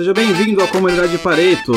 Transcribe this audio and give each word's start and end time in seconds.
Seja 0.00 0.14
bem-vindo 0.14 0.62
à 0.62 0.66
comunidade 0.66 1.18
Pareto. 1.18 1.72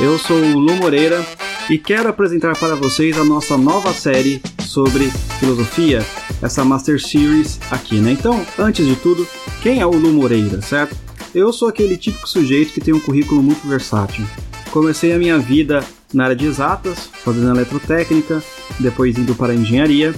Eu 0.00 0.18
sou 0.18 0.36
o 0.36 0.58
Lu 0.58 0.74
Moreira 0.74 1.24
e 1.70 1.78
quero 1.78 2.08
apresentar 2.08 2.58
para 2.58 2.74
vocês 2.74 3.16
a 3.16 3.22
nossa 3.22 3.56
nova 3.56 3.92
série 3.92 4.42
sobre 4.58 5.08
filosofia, 5.38 6.04
essa 6.42 6.64
Master 6.64 7.00
Series 7.00 7.60
aqui, 7.70 8.00
né? 8.00 8.10
Então, 8.10 8.44
antes 8.58 8.84
de 8.84 8.96
tudo, 8.96 9.24
quem 9.62 9.80
é 9.80 9.86
o 9.86 9.92
Lu 9.92 10.12
Moreira, 10.12 10.60
certo? 10.60 10.96
Eu 11.32 11.52
sou 11.52 11.68
aquele 11.68 11.96
típico 11.96 12.28
sujeito 12.28 12.72
que 12.72 12.80
tem 12.80 12.92
um 12.92 12.98
currículo 12.98 13.40
muito 13.40 13.64
versátil. 13.68 14.26
Comecei 14.72 15.12
a 15.12 15.18
minha 15.18 15.38
vida 15.38 15.84
na 16.12 16.24
área 16.24 16.36
de 16.36 16.46
exatas, 16.46 17.08
fazendo 17.22 17.48
eletrotécnica, 17.50 18.42
depois 18.80 19.16
indo 19.16 19.36
para 19.36 19.52
a 19.52 19.56
engenharia. 19.56 20.12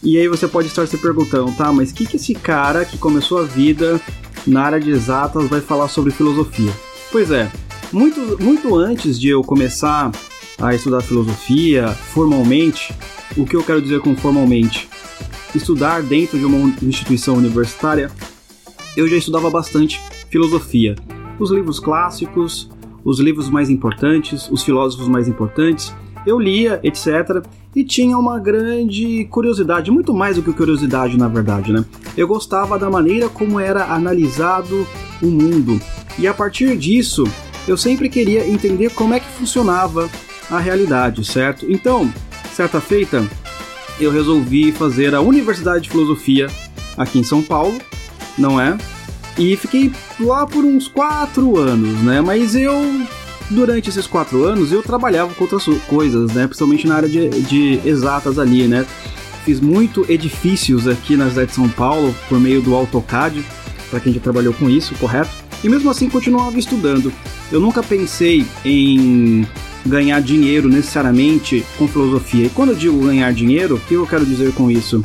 E 0.00 0.16
aí 0.16 0.28
você 0.28 0.46
pode 0.46 0.68
estar 0.68 0.86
se 0.86 0.96
perguntando, 0.96 1.50
tá, 1.56 1.72
mas 1.72 1.90
o 1.90 1.94
que, 1.94 2.06
que 2.06 2.18
esse 2.18 2.34
cara 2.34 2.84
que 2.84 2.96
começou 2.96 3.38
a 3.38 3.42
vida 3.42 4.00
na 4.46 4.62
área 4.62 4.78
de 4.78 4.92
exatas 4.92 5.48
vai 5.48 5.60
falar 5.60 5.88
sobre 5.88 6.12
filosofia? 6.12 6.70
Pois 7.12 7.32
é, 7.32 7.50
muito, 7.92 8.40
muito 8.40 8.76
antes 8.76 9.18
de 9.18 9.28
eu 9.28 9.42
começar 9.42 10.12
a 10.60 10.74
estudar 10.74 11.00
filosofia 11.00 11.88
formalmente, 11.88 12.94
o 13.36 13.44
que 13.44 13.56
eu 13.56 13.64
quero 13.64 13.82
dizer 13.82 13.98
com 14.00 14.16
formalmente? 14.16 14.88
Estudar 15.52 16.04
dentro 16.04 16.38
de 16.38 16.44
uma 16.44 16.72
instituição 16.80 17.34
universitária, 17.34 18.12
eu 18.96 19.08
já 19.08 19.16
estudava 19.16 19.50
bastante 19.50 20.00
filosofia. 20.30 20.94
Os 21.40 21.50
livros 21.50 21.80
clássicos, 21.80 22.70
os 23.04 23.18
livros 23.18 23.50
mais 23.50 23.70
importantes, 23.70 24.48
os 24.48 24.62
filósofos 24.62 25.08
mais 25.08 25.26
importantes, 25.26 25.92
eu 26.26 26.38
lia, 26.38 26.80
etc. 26.82 27.44
E 27.74 27.84
tinha 27.84 28.18
uma 28.18 28.38
grande 28.38 29.26
curiosidade, 29.30 29.90
muito 29.90 30.12
mais 30.12 30.36
do 30.36 30.42
que 30.42 30.52
curiosidade 30.52 31.16
na 31.16 31.28
verdade, 31.28 31.72
né? 31.72 31.84
Eu 32.16 32.26
gostava 32.26 32.78
da 32.78 32.90
maneira 32.90 33.28
como 33.28 33.60
era 33.60 33.84
analisado 33.84 34.86
o 35.22 35.26
mundo. 35.26 35.80
E 36.18 36.26
a 36.26 36.34
partir 36.34 36.76
disso, 36.76 37.24
eu 37.66 37.76
sempre 37.76 38.08
queria 38.08 38.48
entender 38.48 38.90
como 38.90 39.14
é 39.14 39.20
que 39.20 39.28
funcionava 39.28 40.10
a 40.50 40.58
realidade, 40.58 41.24
certo? 41.24 41.70
Então, 41.70 42.12
certa 42.52 42.80
feita, 42.80 43.24
eu 44.00 44.10
resolvi 44.10 44.72
fazer 44.72 45.14
a 45.14 45.20
Universidade 45.20 45.84
de 45.84 45.90
Filosofia 45.90 46.48
aqui 46.96 47.18
em 47.18 47.22
São 47.22 47.42
Paulo, 47.42 47.78
não 48.36 48.60
é? 48.60 48.76
E 49.38 49.56
fiquei 49.56 49.92
lá 50.18 50.46
por 50.46 50.64
uns 50.64 50.88
quatro 50.88 51.56
anos, 51.56 52.02
né? 52.02 52.20
Mas 52.20 52.54
eu, 52.54 52.74
durante 53.50 53.90
esses 53.90 54.06
quatro 54.06 54.44
anos, 54.44 54.72
eu 54.72 54.82
trabalhava 54.82 55.34
com 55.34 55.44
outras 55.44 55.64
coisas, 55.86 56.32
né? 56.32 56.46
Principalmente 56.46 56.86
na 56.86 56.94
área 56.94 57.08
de, 57.08 57.28
de 57.42 57.80
exatas 57.84 58.38
ali, 58.38 58.66
né? 58.66 58.86
Fiz 59.44 59.60
muito 59.60 60.04
edifícios 60.08 60.86
aqui 60.86 61.16
na 61.16 61.28
cidade 61.28 61.48
de 61.48 61.56
São 61.56 61.68
Paulo 61.68 62.14
por 62.28 62.38
meio 62.38 62.62
do 62.62 62.74
AutoCAD, 62.74 63.44
para 63.90 64.00
quem 64.00 64.12
já 64.12 64.20
trabalhou 64.20 64.54
com 64.54 64.70
isso, 64.70 64.94
correto? 64.96 65.30
E 65.64 65.68
mesmo 65.68 65.90
assim 65.90 66.08
continuava 66.08 66.58
estudando. 66.58 67.12
Eu 67.50 67.60
nunca 67.60 67.82
pensei 67.82 68.46
em 68.64 69.46
ganhar 69.84 70.20
dinheiro 70.20 70.68
necessariamente 70.68 71.64
com 71.76 71.88
filosofia. 71.88 72.46
E 72.46 72.50
quando 72.50 72.70
eu 72.70 72.76
digo 72.76 73.04
ganhar 73.04 73.32
dinheiro, 73.32 73.76
o 73.76 73.80
que 73.80 73.94
eu 73.94 74.06
quero 74.06 74.24
dizer 74.24 74.52
com 74.54 74.70
isso? 74.70 75.02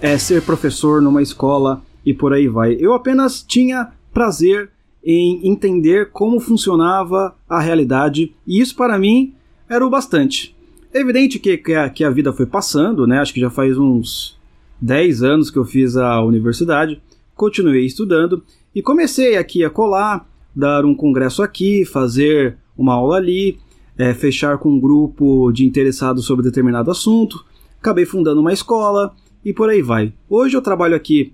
É 0.00 0.16
ser 0.16 0.42
professor 0.42 1.02
numa 1.02 1.22
escola 1.22 1.82
e 2.04 2.14
por 2.14 2.32
aí 2.32 2.46
vai. 2.46 2.76
Eu 2.78 2.94
apenas 2.94 3.42
tinha 3.42 3.88
prazer 4.12 4.70
em 5.04 5.48
entender 5.48 6.10
como 6.10 6.40
funcionava 6.40 7.36
a 7.48 7.60
realidade 7.60 8.34
e 8.46 8.60
isso 8.60 8.74
para 8.74 8.98
mim 8.98 9.34
era 9.68 9.86
o 9.86 9.90
bastante. 9.90 10.54
É 10.92 11.00
evidente 11.00 11.38
que, 11.38 11.56
que, 11.58 11.74
a, 11.74 11.88
que 11.90 12.04
a 12.04 12.10
vida 12.10 12.32
foi 12.32 12.46
passando, 12.46 13.06
né? 13.06 13.18
Acho 13.18 13.34
que 13.34 13.40
já 13.40 13.50
faz 13.50 13.76
uns 13.76 14.38
10 14.80 15.22
anos 15.22 15.50
que 15.50 15.58
eu 15.58 15.64
fiz 15.64 15.96
a 15.96 16.22
universidade, 16.22 17.00
continuei 17.34 17.84
estudando 17.84 18.42
e 18.74 18.82
comecei 18.82 19.36
aqui 19.36 19.64
a 19.64 19.70
colar, 19.70 20.28
dar 20.54 20.84
um 20.84 20.94
congresso 20.94 21.42
aqui, 21.42 21.84
fazer 21.84 22.56
uma 22.76 22.94
aula 22.94 23.16
ali, 23.16 23.58
é, 23.96 24.12
fechar 24.14 24.58
com 24.58 24.70
um 24.70 24.80
grupo 24.80 25.50
de 25.52 25.64
interessados 25.64 26.24
sobre 26.24 26.44
determinado 26.44 26.90
assunto, 26.90 27.44
acabei 27.78 28.04
fundando 28.04 28.40
uma 28.40 28.52
escola 28.52 29.14
e 29.44 29.52
por 29.52 29.70
aí 29.70 29.82
vai. 29.82 30.12
Hoje 30.28 30.56
eu 30.56 30.62
trabalho 30.62 30.94
aqui 30.94 31.32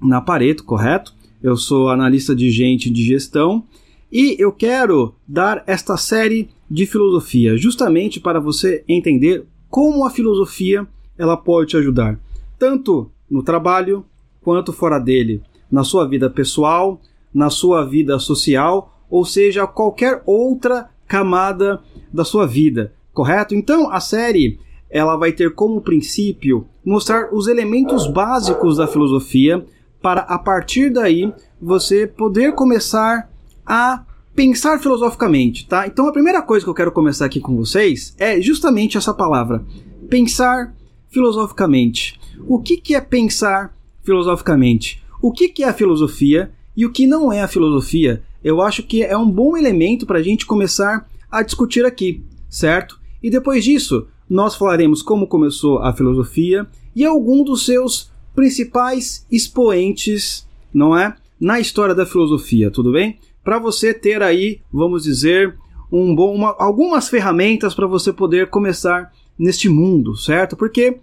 na 0.00 0.20
Pareto, 0.20 0.64
correto? 0.64 1.14
Eu 1.42 1.56
sou 1.56 1.88
analista 1.88 2.34
de 2.34 2.50
gente 2.50 2.90
de 2.90 3.04
gestão 3.04 3.62
e 4.10 4.34
eu 4.40 4.50
quero 4.50 5.14
dar 5.26 5.62
esta 5.68 5.96
série 5.96 6.48
de 6.68 6.84
filosofia 6.84 7.56
justamente 7.56 8.18
para 8.18 8.40
você 8.40 8.82
entender 8.88 9.46
como 9.70 10.04
a 10.04 10.10
filosofia 10.10 10.86
ela 11.16 11.36
pode 11.36 11.70
te 11.70 11.76
ajudar, 11.76 12.18
tanto 12.58 13.10
no 13.30 13.42
trabalho 13.42 14.04
quanto 14.42 14.72
fora 14.72 14.98
dele, 14.98 15.40
na 15.70 15.84
sua 15.84 16.08
vida 16.08 16.28
pessoal, 16.28 17.00
na 17.32 17.50
sua 17.50 17.84
vida 17.84 18.18
social, 18.18 19.04
ou 19.08 19.24
seja, 19.24 19.66
qualquer 19.66 20.22
outra 20.26 20.90
camada 21.06 21.80
da 22.12 22.24
sua 22.24 22.46
vida, 22.46 22.92
correto? 23.12 23.54
Então 23.54 23.90
a 23.90 24.00
série 24.00 24.58
ela 24.90 25.16
vai 25.16 25.32
ter 25.32 25.54
como 25.54 25.82
princípio 25.82 26.66
mostrar 26.84 27.32
os 27.32 27.46
elementos 27.46 28.06
básicos 28.06 28.78
da 28.78 28.86
filosofia 28.86 29.64
para 30.00 30.20
a 30.22 30.38
partir 30.38 30.90
daí 30.90 31.32
você 31.60 32.06
poder 32.06 32.54
começar 32.54 33.30
a 33.66 34.04
pensar 34.34 34.78
filosoficamente, 34.78 35.66
tá? 35.66 35.86
Então 35.86 36.06
a 36.06 36.12
primeira 36.12 36.40
coisa 36.40 36.64
que 36.64 36.70
eu 36.70 36.74
quero 36.74 36.92
começar 36.92 37.26
aqui 37.26 37.40
com 37.40 37.56
vocês 37.56 38.14
é 38.18 38.40
justamente 38.40 38.96
essa 38.96 39.12
palavra, 39.12 39.64
pensar 40.08 40.74
filosoficamente. 41.08 42.18
O 42.46 42.60
que, 42.60 42.76
que 42.76 42.94
é 42.94 43.00
pensar 43.00 43.76
filosoficamente? 44.02 45.02
O 45.20 45.32
que, 45.32 45.48
que 45.48 45.64
é 45.64 45.68
a 45.68 45.74
filosofia 45.74 46.52
e 46.76 46.86
o 46.86 46.92
que 46.92 47.06
não 47.06 47.32
é 47.32 47.42
a 47.42 47.48
filosofia? 47.48 48.22
eu 48.42 48.62
acho 48.62 48.82
que 48.82 49.02
é 49.02 49.16
um 49.16 49.30
bom 49.30 49.56
elemento 49.56 50.06
para 50.06 50.18
a 50.18 50.22
gente 50.22 50.46
começar 50.46 51.08
a 51.30 51.42
discutir 51.42 51.84
aqui, 51.84 52.22
certo? 52.48 52.98
E 53.22 53.30
depois 53.30 53.64
disso, 53.64 54.06
nós 54.28 54.54
falaremos 54.54 55.02
como 55.02 55.26
começou 55.26 55.78
a 55.80 55.92
filosofia 55.92 56.66
e 56.94 57.04
algum 57.04 57.42
dos 57.42 57.64
seus 57.64 58.10
principais 58.38 59.26
expoentes, 59.28 60.46
não 60.72 60.96
é? 60.96 61.12
Na 61.40 61.58
história 61.58 61.92
da 61.92 62.06
filosofia, 62.06 62.70
tudo 62.70 62.92
bem? 62.92 63.18
Para 63.42 63.58
você 63.58 63.92
ter 63.92 64.22
aí, 64.22 64.60
vamos 64.72 65.02
dizer, 65.02 65.56
um 65.90 66.14
bom, 66.14 66.32
uma, 66.36 66.54
algumas 66.56 67.08
ferramentas 67.08 67.74
para 67.74 67.88
você 67.88 68.12
poder 68.12 68.46
começar 68.46 69.12
neste 69.36 69.68
mundo, 69.68 70.16
certo? 70.16 70.56
Porque 70.56 70.98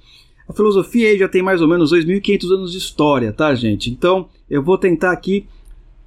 a 0.47 0.53
filosofia 0.53 1.17
já 1.17 1.27
tem 1.27 1.41
mais 1.41 1.61
ou 1.61 1.67
menos 1.67 1.91
2.500 1.91 2.53
anos 2.53 2.71
de 2.71 2.77
história, 2.77 3.33
tá, 3.33 3.53
gente? 3.53 3.89
Então 3.89 4.29
eu 4.49 4.63
vou 4.63 4.77
tentar 4.77 5.11
aqui 5.11 5.45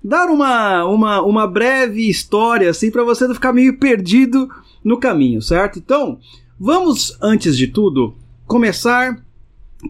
dar 0.03 0.31
uma, 0.31 0.87
uma, 0.87 1.21
uma 1.21 1.47
breve 1.47 2.09
história 2.09 2.71
assim 2.71 2.91
para 2.91 3.05
você 3.05 3.27
não 3.27 3.34
ficar 3.34 3.53
meio 3.53 3.78
perdido 3.78 4.49
no 4.83 4.97
caminho, 4.97 5.43
certo? 5.43 5.78
Então, 5.78 6.19
vamos 6.59 7.19
antes 7.21 7.55
de 7.55 7.67
tudo 7.67 8.15
começar 8.47 9.22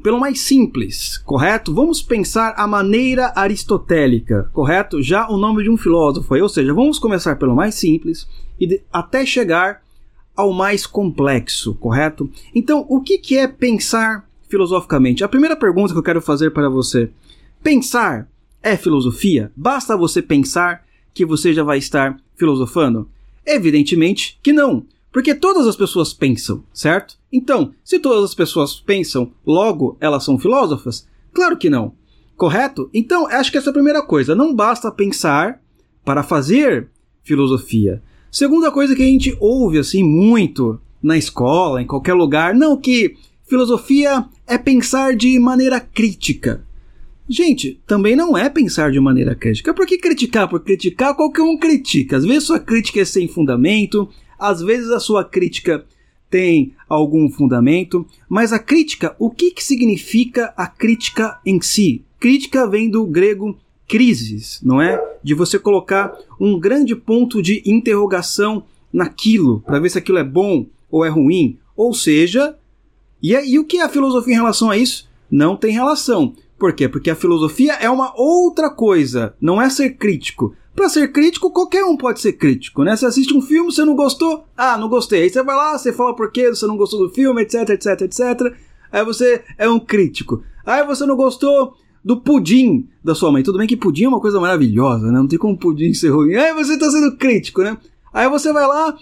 pelo 0.03 0.21
mais 0.21 0.41
simples, 0.41 1.17
correto? 1.19 1.75
Vamos 1.75 2.03
pensar 2.03 2.55
a 2.57 2.67
maneira 2.67 3.33
aristotélica, 3.35 4.51
correto? 4.53 5.03
Já 5.03 5.29
o 5.29 5.39
nome 5.39 5.63
de 5.63 5.71
um 5.71 5.77
filósofo, 5.77 6.35
ou 6.35 6.49
seja, 6.49 6.75
vamos 6.75 6.99
começar 6.99 7.37
pelo 7.37 7.57
mais 7.57 7.75
simples 7.75 8.29
e 8.61 8.67
de, 8.67 8.83
até 8.93 9.25
chegar 9.25 9.83
ao 10.37 10.53
mais 10.53 10.87
complexo, 10.87 11.75
correto? 11.75 12.31
Então, 12.55 12.87
o 12.89 13.01
que, 13.01 13.19
que 13.19 13.39
é 13.39 13.49
pensar 13.49 14.29
filosoficamente? 14.49 15.25
A 15.25 15.29
primeira 15.29 15.57
pergunta 15.57 15.93
que 15.93 15.99
eu 15.99 16.03
quero 16.03 16.21
fazer 16.21 16.51
para 16.51 16.69
você: 16.69 17.11
pensar 17.63 18.29
é 18.63 18.77
filosofia? 18.77 19.51
Basta 19.57 19.97
você 19.97 20.21
pensar 20.21 20.85
que 21.15 21.25
você 21.25 21.53
já 21.53 21.65
vai 21.65 21.79
estar 21.79 22.21
filosofando? 22.37 23.09
Evidentemente 23.45 24.39
que 24.43 24.53
não, 24.53 24.85
porque 25.19 25.35
todas 25.35 25.67
as 25.67 25.75
pessoas 25.75 26.13
pensam, 26.13 26.63
certo? 26.73 27.19
Então, 27.33 27.73
se 27.83 27.99
todas 27.99 28.23
as 28.23 28.37
pessoas 28.37 28.79
pensam, 28.79 29.33
logo 29.45 29.97
elas 30.01 30.23
são 30.23 30.39
filósofas? 30.39 31.09
Claro 31.33 31.57
que 31.59 31.69
não. 31.69 31.93
Correto? 32.37 32.89
Então, 32.95 33.27
acho 33.27 33.51
que 33.51 33.59
essa 33.59 33.71
é 33.71 33.73
a 33.73 33.73
primeira 33.73 34.01
coisa. 34.01 34.37
Não 34.37 34.55
basta 34.55 34.93
pensar 34.93 35.61
para 36.05 36.23
fazer 36.23 36.89
filosofia. 37.25 38.01
Segunda 38.31 38.71
coisa 38.71 38.95
que 38.95 39.03
a 39.03 39.07
gente 39.07 39.37
ouve 39.41 39.79
assim 39.79 40.05
muito 40.05 40.81
na 41.03 41.19
escola, 41.19 41.83
em 41.83 41.87
qualquer 41.89 42.15
lugar, 42.15 42.55
não 42.55 42.77
que 42.77 43.17
filosofia 43.45 44.25
é 44.47 44.57
pensar 44.57 45.17
de 45.17 45.37
maneira 45.41 45.81
crítica. 45.81 46.65
Gente, 47.29 47.81
também 47.89 48.15
não 48.15 48.39
é 48.39 48.49
pensar 48.49 48.93
de 48.93 49.01
maneira 49.01 49.35
crítica. 49.35 49.75
Por 49.75 49.85
que 49.85 49.99
criticar? 49.99 50.49
Por 50.49 50.61
criticar, 50.61 51.17
qualquer 51.17 51.43
um 51.43 51.59
critica. 51.59 52.17
Às 52.17 52.25
vezes 52.25 52.45
sua 52.45 52.61
crítica 52.61 53.01
é 53.01 53.05
sem 53.05 53.27
fundamento, 53.27 54.09
às 54.39 54.61
vezes 54.61 54.91
a 54.91 55.01
sua 55.01 55.25
crítica 55.25 55.85
tem 56.31 56.75
algum 56.89 57.31
fundamento, 57.31 58.07
mas 58.29 58.53
a 58.53 58.59
crítica, 58.59 59.17
o 59.19 59.31
que, 59.31 59.51
que 59.51 59.65
significa 59.65 60.53
a 60.57 60.67
crítica 60.67 61.41
em 61.45 61.61
si? 61.61 62.05
Crítica 62.21 62.67
vem 62.67 62.91
do 62.91 63.07
grego 63.07 63.59
crises, 63.87 64.61
não 64.63 64.81
é? 64.81 65.03
De 65.23 65.35
você 65.35 65.59
colocar 65.59 66.15
um 66.39 66.59
grande 66.59 66.95
ponto 66.95 67.43
de 67.43 67.63
interrogação 67.65 68.65
naquilo, 68.93 69.61
para 69.61 69.79
ver 69.79 69.89
se 69.89 69.99
aquilo 69.99 70.19
é 70.19 70.25
bom 70.25 70.67
ou 70.91 71.05
é 71.05 71.09
ruim. 71.09 71.59
Ou 71.75 71.95
seja, 71.95 72.57
e, 73.23 73.33
e 73.33 73.59
o 73.59 73.65
que 73.65 73.79
é 73.79 73.83
a 73.83 73.89
filosofia 73.89 74.35
em 74.35 74.37
relação 74.37 74.71
a 74.71 74.77
isso? 74.77 75.09
Não 75.31 75.57
tem 75.57 75.73
relação. 75.73 76.35
Por 76.59 76.73
quê? 76.73 76.89
Porque 76.89 77.11
a 77.11 77.17
filosofia 77.17 77.75
é 77.75 77.89
uma 77.89 78.13
outra 78.17 78.69
coisa, 78.69 79.35
não 79.41 79.63
é 79.63 79.71
ser 79.71 79.91
crítico. 79.91 80.55
Para 80.79 80.89
ser 80.89 81.11
crítico, 81.11 81.51
qualquer 81.51 81.83
um 81.83 81.97
pode 81.97 82.21
ser 82.21 82.35
crítico, 82.35 82.85
né? 82.85 82.95
Você 82.95 83.05
assiste 83.05 83.35
um 83.35 83.43
filme, 83.43 83.73
você 83.73 83.85
não 83.85 83.97
gostou, 83.97 84.45
ah, 84.57 84.79
não 84.79 84.89
gostei. 84.89 85.25
Aí 85.25 85.29
você 85.29 85.43
vai 85.43 85.57
lá, 85.57 85.77
você 85.77 85.93
fala 85.93 86.15
por 86.15 86.31
que 86.31 86.51
você 86.51 86.69
não 86.69 86.77
gostou 86.77 87.01
do 87.01 87.13
filme, 87.13 87.43
etc, 87.43 87.71
etc, 87.71 88.03
etc. 88.03 88.55
Aí 88.93 89.05
você 89.05 89.43
é 89.59 89.69
um 89.69 89.81
crítico. 89.81 90.45
Aí 90.65 90.87
você 90.87 91.05
não 91.05 91.17
gostou 91.17 91.75
do 92.05 92.21
pudim 92.21 92.89
da 93.03 93.13
sua 93.13 93.33
mãe. 93.33 93.43
Tudo 93.43 93.59
bem 93.59 93.67
que 93.67 93.77
pudim 93.77 94.05
é 94.05 94.09
uma 94.09 94.21
coisa 94.21 94.39
maravilhosa, 94.39 95.09
né? 95.09 95.19
Não 95.19 95.27
tem 95.27 95.37
como 95.37 95.59
pudim 95.59 95.93
ser 95.93 96.11
ruim. 96.11 96.37
Aí 96.37 96.55
você 96.55 96.79
tá 96.79 96.89
sendo 96.89 97.17
crítico, 97.17 97.61
né? 97.61 97.77
Aí 98.13 98.29
você 98.29 98.53
vai 98.53 98.65
lá, 98.65 98.97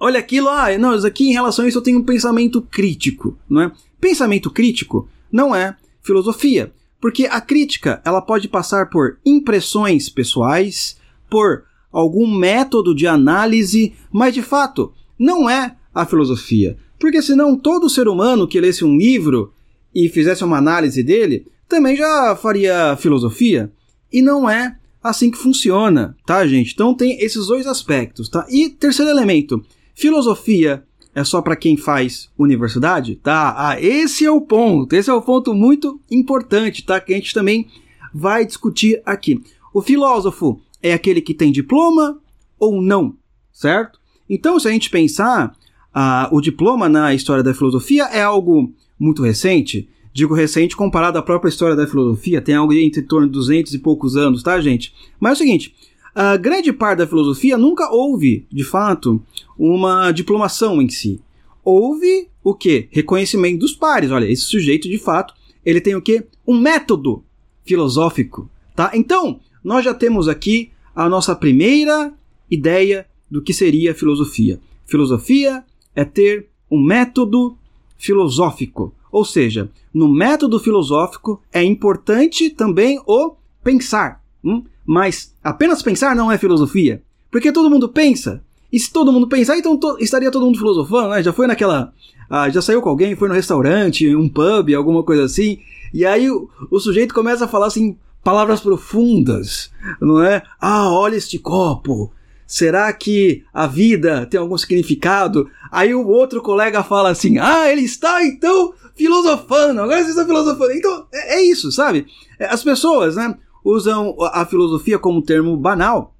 olha 0.00 0.18
aquilo, 0.18 0.48
ah, 0.48 0.78
não, 0.78 0.96
isso 0.96 1.06
aqui 1.06 1.28
em 1.28 1.34
relação 1.34 1.66
a 1.66 1.68
isso 1.68 1.76
eu 1.76 1.82
tenho 1.82 1.98
um 1.98 2.04
pensamento 2.04 2.62
crítico, 2.62 3.36
não 3.46 3.60
é? 3.60 3.72
Pensamento 4.00 4.50
crítico 4.50 5.06
não 5.30 5.54
é 5.54 5.76
filosofia, 6.00 6.72
porque 7.06 7.24
a 7.26 7.40
crítica, 7.40 8.02
ela 8.04 8.20
pode 8.20 8.48
passar 8.48 8.90
por 8.90 9.18
impressões 9.24 10.08
pessoais, 10.08 10.96
por 11.30 11.62
algum 11.92 12.26
método 12.26 12.92
de 12.92 13.06
análise, 13.06 13.94
mas 14.10 14.34
de 14.34 14.42
fato, 14.42 14.92
não 15.16 15.48
é 15.48 15.76
a 15.94 16.04
filosofia. 16.04 16.76
Porque 16.98 17.22
senão 17.22 17.56
todo 17.56 17.88
ser 17.88 18.08
humano 18.08 18.48
que 18.48 18.60
lesse 18.60 18.84
um 18.84 18.96
livro 18.96 19.52
e 19.94 20.08
fizesse 20.08 20.42
uma 20.42 20.58
análise 20.58 21.00
dele, 21.00 21.46
também 21.68 21.94
já 21.94 22.34
faria 22.34 22.96
filosofia. 22.96 23.70
E 24.12 24.20
não 24.20 24.50
é 24.50 24.76
assim 25.00 25.30
que 25.30 25.38
funciona, 25.38 26.16
tá, 26.26 26.44
gente? 26.44 26.72
Então 26.74 26.92
tem 26.92 27.20
esses 27.20 27.46
dois 27.46 27.68
aspectos, 27.68 28.28
tá? 28.28 28.44
E 28.50 28.68
terceiro 28.68 29.12
elemento, 29.12 29.64
filosofia 29.94 30.82
é 31.16 31.24
só 31.24 31.40
para 31.40 31.56
quem 31.56 31.78
faz 31.78 32.28
universidade, 32.38 33.16
tá? 33.16 33.54
Ah, 33.56 33.80
esse 33.80 34.26
é 34.26 34.30
o 34.30 34.38
ponto, 34.38 34.94
esse 34.94 35.08
é 35.08 35.14
o 35.14 35.22
ponto 35.22 35.54
muito 35.54 35.98
importante, 36.10 36.84
tá? 36.84 37.00
Que 37.00 37.14
a 37.14 37.16
gente 37.16 37.32
também 37.32 37.68
vai 38.12 38.44
discutir 38.44 39.00
aqui. 39.06 39.42
O 39.72 39.80
filósofo 39.80 40.60
é 40.82 40.92
aquele 40.92 41.22
que 41.22 41.32
tem 41.32 41.50
diploma 41.50 42.20
ou 42.58 42.82
não, 42.82 43.16
certo? 43.50 43.98
Então, 44.28 44.60
se 44.60 44.68
a 44.68 44.70
gente 44.70 44.90
pensar, 44.90 45.56
ah, 45.94 46.28
o 46.30 46.38
diploma 46.38 46.86
na 46.86 47.14
história 47.14 47.42
da 47.42 47.54
filosofia 47.54 48.04
é 48.12 48.22
algo 48.22 48.70
muito 49.00 49.22
recente. 49.22 49.88
Digo 50.12 50.34
recente 50.34 50.76
comparado 50.76 51.16
à 51.16 51.22
própria 51.22 51.48
história 51.48 51.74
da 51.74 51.86
filosofia, 51.86 52.42
tem 52.42 52.54
algo 52.54 52.74
entre 52.74 53.00
torno 53.00 53.26
de 53.26 53.32
200 53.32 53.72
e 53.72 53.78
poucos 53.78 54.18
anos, 54.18 54.42
tá, 54.42 54.60
gente? 54.60 54.92
Mas 55.18 55.30
é 55.30 55.34
o 55.34 55.38
seguinte, 55.38 55.74
a 56.18 56.38
grande 56.38 56.72
parte 56.72 57.00
da 57.00 57.06
filosofia 57.06 57.58
nunca 57.58 57.92
houve, 57.92 58.46
de 58.50 58.64
fato, 58.64 59.22
uma 59.58 60.10
diplomação 60.12 60.80
em 60.80 60.88
si. 60.88 61.20
Houve 61.62 62.30
o 62.42 62.54
quê? 62.54 62.88
Reconhecimento 62.90 63.58
dos 63.58 63.74
pares. 63.74 64.10
Olha, 64.10 64.24
esse 64.24 64.44
sujeito, 64.44 64.88
de 64.88 64.96
fato, 64.96 65.34
ele 65.62 65.78
tem 65.78 65.94
o 65.94 66.00
quê? 66.00 66.26
Um 66.46 66.58
método 66.58 67.22
filosófico, 67.66 68.48
tá? 68.74 68.92
Então, 68.94 69.40
nós 69.62 69.84
já 69.84 69.92
temos 69.92 70.26
aqui 70.26 70.70
a 70.94 71.06
nossa 71.06 71.36
primeira 71.36 72.14
ideia 72.50 73.06
do 73.30 73.42
que 73.42 73.52
seria 73.52 73.94
filosofia. 73.94 74.58
Filosofia 74.86 75.62
é 75.94 76.02
ter 76.02 76.46
um 76.70 76.82
método 76.82 77.58
filosófico. 77.98 78.94
Ou 79.12 79.22
seja, 79.22 79.70
no 79.92 80.08
método 80.08 80.58
filosófico 80.58 81.42
é 81.52 81.62
importante 81.62 82.48
também 82.48 83.02
o 83.06 83.34
pensar. 83.62 84.24
Hum? 84.42 84.64
Mas 84.86 85.34
apenas 85.42 85.82
pensar 85.82 86.14
não 86.14 86.30
é 86.30 86.38
filosofia. 86.38 87.02
Porque 87.30 87.52
todo 87.52 87.70
mundo 87.70 87.88
pensa. 87.88 88.42
E 88.72 88.78
se 88.78 88.92
todo 88.92 89.12
mundo 89.12 89.28
pensar, 89.28 89.56
então 89.56 89.76
to 89.76 89.96
estaria 90.00 90.30
todo 90.30 90.46
mundo 90.46 90.58
filosofando, 90.58 91.10
né? 91.10 91.22
Já 91.22 91.32
foi 91.32 91.46
naquela. 91.46 91.92
Ah, 92.28 92.48
já 92.50 92.60
saiu 92.60 92.82
com 92.82 92.88
alguém, 92.88 93.14
foi 93.14 93.28
no 93.28 93.34
restaurante, 93.34 94.14
um 94.14 94.28
pub, 94.28 94.74
alguma 94.74 95.02
coisa 95.02 95.24
assim. 95.24 95.58
E 95.92 96.04
aí 96.04 96.30
o, 96.30 96.48
o 96.70 96.80
sujeito 96.80 97.14
começa 97.14 97.44
a 97.44 97.48
falar 97.48 97.66
assim, 97.66 97.96
palavras 98.22 98.60
profundas, 98.60 99.70
não 100.00 100.22
é? 100.22 100.42
Ah, 100.60 100.90
olha 100.90 101.16
este 101.16 101.38
copo. 101.38 102.12
Será 102.46 102.92
que 102.92 103.44
a 103.52 103.66
vida 103.66 104.26
tem 104.26 104.38
algum 104.38 104.56
significado? 104.56 105.48
Aí 105.70 105.94
o 105.94 106.06
outro 106.06 106.40
colega 106.40 106.82
fala 106.82 107.10
assim: 107.10 107.38
Ah, 107.38 107.70
ele 107.70 107.82
está 107.82 108.24
então 108.24 108.72
filosofando, 108.96 109.80
agora 109.80 110.02
você 110.02 110.10
está 110.10 110.24
filosofando. 110.24 110.72
Então, 110.72 111.06
é, 111.12 111.36
é 111.36 111.42
isso, 111.42 111.70
sabe? 111.70 112.06
É, 112.38 112.46
as 112.46 112.62
pessoas, 112.62 113.16
né, 113.16 113.36
usam 113.66 114.14
a 114.20 114.46
filosofia 114.46 114.96
como 114.96 115.20
termo 115.20 115.56
banal 115.56 116.14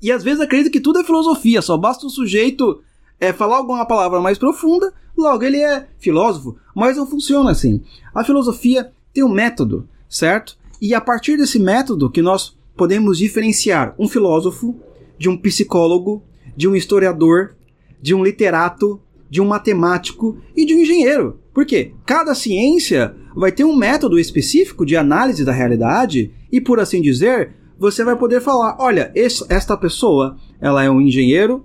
e 0.00 0.12
às 0.12 0.22
vezes 0.22 0.40
acreditam 0.40 0.70
que 0.72 0.80
tudo 0.80 0.98
é 0.98 1.04
filosofia, 1.04 1.62
só 1.62 1.76
basta 1.76 2.06
o 2.06 2.10
sujeito 2.10 2.82
é, 3.18 3.32
falar 3.32 3.56
alguma 3.56 3.86
palavra 3.86 4.20
mais 4.20 4.36
profunda, 4.36 4.92
logo 5.16 5.42
ele 5.42 5.58
é 5.58 5.88
filósofo. 5.98 6.56
Mas 6.74 6.98
não 6.98 7.06
funciona 7.06 7.50
assim. 7.50 7.82
A 8.14 8.22
filosofia 8.22 8.92
tem 9.12 9.24
um 9.24 9.32
método, 9.32 9.88
certo? 10.08 10.58
E 10.80 10.94
a 10.94 11.00
partir 11.00 11.38
desse 11.38 11.58
método 11.58 12.10
que 12.10 12.20
nós 12.22 12.56
podemos 12.76 13.18
diferenciar 13.18 13.94
um 13.98 14.08
filósofo 14.08 14.78
de 15.18 15.28
um 15.28 15.36
psicólogo, 15.36 16.22
de 16.56 16.68
um 16.68 16.76
historiador, 16.76 17.54
de 18.00 18.14
um 18.14 18.22
literato, 18.22 19.00
de 19.30 19.40
um 19.40 19.46
matemático 19.46 20.36
e 20.56 20.66
de 20.66 20.74
um 20.74 20.80
engenheiro. 20.80 21.38
Por 21.54 21.64
quê? 21.64 21.92
Cada 22.04 22.34
ciência 22.34 23.14
vai 23.34 23.52
ter 23.52 23.64
um 23.64 23.76
método 23.76 24.18
específico 24.18 24.84
de 24.84 24.96
análise 24.96 25.44
da 25.44 25.52
realidade 25.52 26.32
e, 26.50 26.60
por 26.60 26.80
assim 26.80 27.00
dizer, 27.00 27.54
você 27.78 28.04
vai 28.04 28.16
poder 28.16 28.40
falar: 28.40 28.76
olha, 28.78 29.12
esta 29.14 29.76
pessoa 29.76 30.36
ela 30.60 30.82
é 30.82 30.90
um 30.90 31.00
engenheiro 31.00 31.64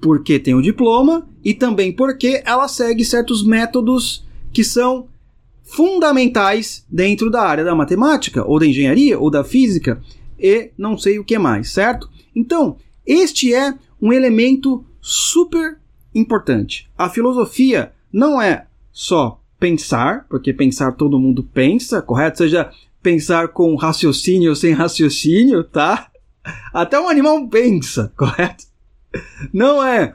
porque 0.00 0.38
tem 0.38 0.54
o 0.54 0.58
um 0.58 0.62
diploma 0.62 1.26
e 1.42 1.54
também 1.54 1.90
porque 1.90 2.42
ela 2.44 2.68
segue 2.68 3.04
certos 3.04 3.44
métodos 3.44 4.24
que 4.52 4.62
são 4.62 5.08
fundamentais 5.64 6.84
dentro 6.88 7.30
da 7.30 7.42
área 7.42 7.64
da 7.64 7.74
matemática, 7.74 8.44
ou 8.46 8.58
da 8.58 8.66
engenharia, 8.66 9.18
ou 9.18 9.30
da 9.30 9.42
física, 9.42 10.00
e 10.38 10.70
não 10.78 10.96
sei 10.96 11.18
o 11.18 11.24
que 11.24 11.38
mais, 11.38 11.70
certo? 11.70 12.08
Então, 12.34 12.76
este 13.04 13.52
é 13.52 13.74
um 14.00 14.12
elemento 14.12 14.84
super 15.00 15.78
importante. 16.18 16.88
A 16.96 17.08
filosofia 17.08 17.92
não 18.12 18.40
é 18.40 18.66
só 18.92 19.40
pensar, 19.58 20.26
porque 20.28 20.52
pensar 20.52 20.92
todo 20.92 21.18
mundo 21.18 21.42
pensa, 21.42 22.02
correto? 22.02 22.38
Seja 22.38 22.70
pensar 23.02 23.48
com 23.48 23.74
raciocínio 23.76 24.50
ou 24.50 24.56
sem 24.56 24.72
raciocínio, 24.72 25.62
tá? 25.64 26.10
Até 26.72 26.98
um 26.98 27.08
animal 27.08 27.46
pensa, 27.48 28.12
correto? 28.16 28.64
Não 29.52 29.84
é 29.84 30.14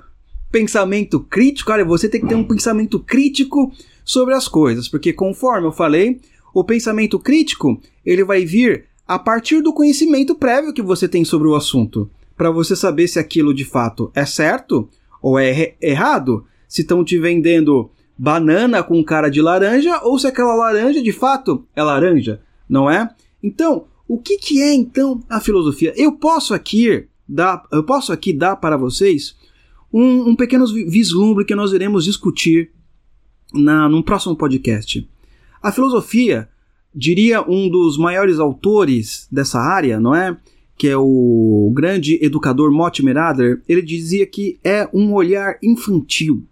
pensamento 0.52 1.20
crítico, 1.20 1.72
olha, 1.72 1.86
você 1.86 2.10
tem 2.10 2.22
que 2.22 2.28
ter 2.28 2.36
um 2.36 2.44
pensamento 2.44 3.00
crítico 3.00 3.72
sobre 4.04 4.34
as 4.34 4.48
coisas, 4.48 4.88
porque 4.90 5.14
conforme 5.14 5.68
eu 5.68 5.72
falei, 5.72 6.20
o 6.54 6.64
pensamento 6.64 7.18
crítico, 7.18 7.82
ele 8.06 8.24
vai 8.24 8.44
vir 8.44 8.86
a 9.08 9.18
partir 9.18 9.62
do 9.62 9.74
conhecimento 9.74 10.36
prévio 10.36 10.74
que 10.74 10.82
você 10.82 11.08
tem 11.08 11.24
sobre 11.24 11.48
o 11.48 11.56
assunto, 11.56 12.10
para 12.36 12.52
você 12.52 12.76
saber 12.76 13.08
se 13.08 13.20
aquilo 13.20 13.54
de 13.54 13.64
fato 13.64 14.12
é 14.14 14.26
certo 14.26 14.90
ou 15.22 15.38
é 15.38 15.76
errado, 15.82 16.46
se 16.68 16.82
estão 16.82 17.04
te 17.04 17.18
vendendo 17.18 17.90
banana 18.18 18.84
com 18.84 19.04
cara 19.04 19.30
de 19.30 19.42
laranja 19.42 20.02
ou 20.04 20.18
se 20.18 20.28
aquela 20.28 20.56
laranja 20.56 21.02
de 21.02 21.12
fato 21.12 21.66
é 21.76 21.82
laranja, 21.82 22.42
não 22.70 22.90
é? 22.90 23.10
Então, 23.42 23.86
o 24.08 24.18
que, 24.18 24.38
que 24.38 24.62
é 24.62 24.74
então 24.74 25.24
a 25.30 25.40
filosofia? 25.40 25.94
Eu 25.96 26.14
posso 26.14 26.54
aqui 26.54 27.08
dar, 27.28 27.64
eu 27.72 27.84
posso 27.84 28.12
aqui 28.12 28.34
dar 28.34 28.58
para 28.58 28.78
vocês 28.78 29.36
um, 29.92 30.30
um 30.30 30.36
pequeno 30.36 30.66
vislumbre 30.68 31.46
que 31.46 31.56
nós 31.56 31.74
iremos 31.74 32.04
discutir 32.04 32.72
na, 33.54 33.90
num 33.90 34.02
próximo 34.02 34.36
podcast. 34.36 35.08
A 35.62 35.72
filosofia, 35.72 36.50
diria 36.94 37.42
um 37.42 37.70
dos 37.70 37.98
maiores 37.98 38.40
autores 38.40 39.28
dessa 39.32 39.60
área, 39.60 40.00
não 40.00 40.14
é? 40.14 40.38
Que 40.82 40.88
é 40.88 40.98
o 40.98 41.72
grande 41.76 42.18
educador 42.26 42.72
Mortimer 42.72 43.16
Adler, 43.16 43.62
ele 43.70 43.84
dizia 43.84 44.26
que 44.26 44.60
é 44.64 44.90
um 44.92 45.14
olhar 45.14 45.60
infantil 45.62 46.44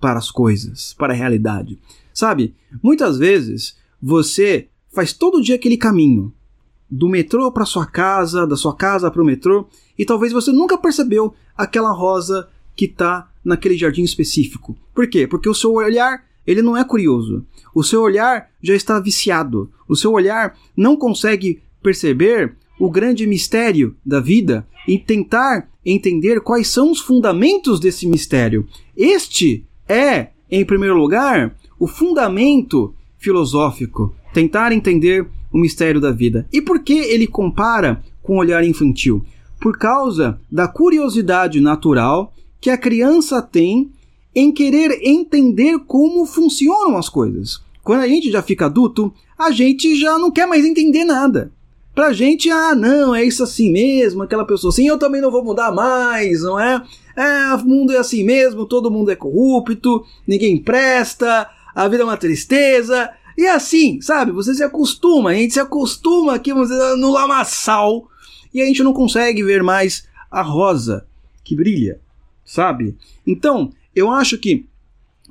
para 0.00 0.18
as 0.18 0.32
coisas, 0.32 0.92
para 0.94 1.12
a 1.12 1.16
realidade. 1.16 1.78
Sabe, 2.12 2.56
muitas 2.82 3.18
vezes 3.18 3.76
você 4.02 4.66
faz 4.92 5.12
todo 5.12 5.40
dia 5.40 5.54
aquele 5.54 5.76
caminho 5.76 6.34
do 6.90 7.08
metrô 7.08 7.52
para 7.52 7.64
sua 7.64 7.86
casa, 7.86 8.48
da 8.48 8.56
sua 8.56 8.74
casa 8.74 9.08
para 9.12 9.22
o 9.22 9.24
metrô, 9.24 9.68
e 9.96 10.04
talvez 10.04 10.32
você 10.32 10.50
nunca 10.50 10.76
percebeu 10.76 11.32
aquela 11.56 11.92
rosa 11.92 12.48
que 12.74 12.86
está 12.86 13.30
naquele 13.44 13.78
jardim 13.78 14.02
específico. 14.02 14.76
Por 14.92 15.06
quê? 15.06 15.24
Porque 15.24 15.48
o 15.48 15.54
seu 15.54 15.74
olhar 15.74 16.24
ele 16.44 16.62
não 16.62 16.76
é 16.76 16.82
curioso. 16.82 17.46
O 17.72 17.84
seu 17.84 18.02
olhar 18.02 18.50
já 18.60 18.74
está 18.74 18.98
viciado. 18.98 19.70
O 19.88 19.94
seu 19.94 20.10
olhar 20.10 20.58
não 20.76 20.96
consegue 20.96 21.62
perceber 21.80 22.56
o 22.82 22.90
grande 22.90 23.28
mistério 23.28 23.94
da 24.04 24.18
vida 24.18 24.66
e 24.88 24.98
tentar 24.98 25.68
entender 25.86 26.40
quais 26.40 26.66
são 26.66 26.90
os 26.90 26.98
fundamentos 26.98 27.78
desse 27.78 28.08
mistério. 28.08 28.66
Este 28.96 29.64
é, 29.88 30.30
em 30.50 30.64
primeiro 30.64 30.96
lugar, 30.96 31.56
o 31.78 31.86
fundamento 31.86 32.92
filosófico, 33.18 34.12
tentar 34.34 34.72
entender 34.72 35.24
o 35.52 35.58
mistério 35.58 36.00
da 36.00 36.10
vida. 36.10 36.44
E 36.52 36.60
por 36.60 36.80
que 36.80 36.94
ele 36.94 37.28
compara 37.28 38.02
com 38.20 38.34
o 38.34 38.38
olhar 38.40 38.64
infantil? 38.64 39.24
Por 39.60 39.78
causa 39.78 40.40
da 40.50 40.66
curiosidade 40.66 41.60
natural 41.60 42.34
que 42.60 42.68
a 42.68 42.76
criança 42.76 43.40
tem 43.40 43.92
em 44.34 44.50
querer 44.50 44.98
entender 45.04 45.78
como 45.86 46.26
funcionam 46.26 46.98
as 46.98 47.08
coisas. 47.08 47.62
Quando 47.84 48.00
a 48.00 48.08
gente 48.08 48.28
já 48.28 48.42
fica 48.42 48.66
adulto, 48.66 49.14
a 49.38 49.52
gente 49.52 49.94
já 49.94 50.18
não 50.18 50.32
quer 50.32 50.46
mais 50.46 50.64
entender 50.64 51.04
nada. 51.04 51.52
Pra 51.94 52.12
gente, 52.12 52.48
ah, 52.48 52.74
não, 52.74 53.14
é 53.14 53.22
isso 53.22 53.42
assim 53.42 53.70
mesmo, 53.70 54.22
aquela 54.22 54.46
pessoa 54.46 54.70
assim, 54.70 54.86
eu 54.86 54.98
também 54.98 55.20
não 55.20 55.30
vou 55.30 55.44
mudar 55.44 55.70
mais, 55.70 56.42
não 56.42 56.58
é? 56.58 56.82
É, 57.14 57.54
o 57.54 57.58
mundo 57.66 57.92
é 57.92 57.98
assim 57.98 58.24
mesmo, 58.24 58.64
todo 58.64 58.90
mundo 58.90 59.10
é 59.10 59.16
corrupto, 59.16 60.04
ninguém 60.26 60.56
presta, 60.56 61.50
a 61.74 61.88
vida 61.88 62.02
é 62.02 62.06
uma 62.06 62.16
tristeza. 62.16 63.10
E 63.36 63.46
assim, 63.46 64.00
sabe, 64.00 64.32
você 64.32 64.54
se 64.54 64.62
acostuma, 64.62 65.30
a 65.30 65.34
gente 65.34 65.52
se 65.52 65.60
acostuma 65.60 66.34
aqui, 66.34 66.52
vamos 66.52 66.68
dizer, 66.68 66.96
no 66.96 67.10
lamaçal, 67.10 68.08
e 68.54 68.62
a 68.62 68.66
gente 68.66 68.82
não 68.82 68.94
consegue 68.94 69.42
ver 69.42 69.62
mais 69.62 70.06
a 70.30 70.40
rosa 70.40 71.06
que 71.44 71.54
brilha, 71.54 72.00
sabe? 72.44 72.96
Então, 73.26 73.70
eu 73.94 74.10
acho 74.10 74.38
que 74.38 74.66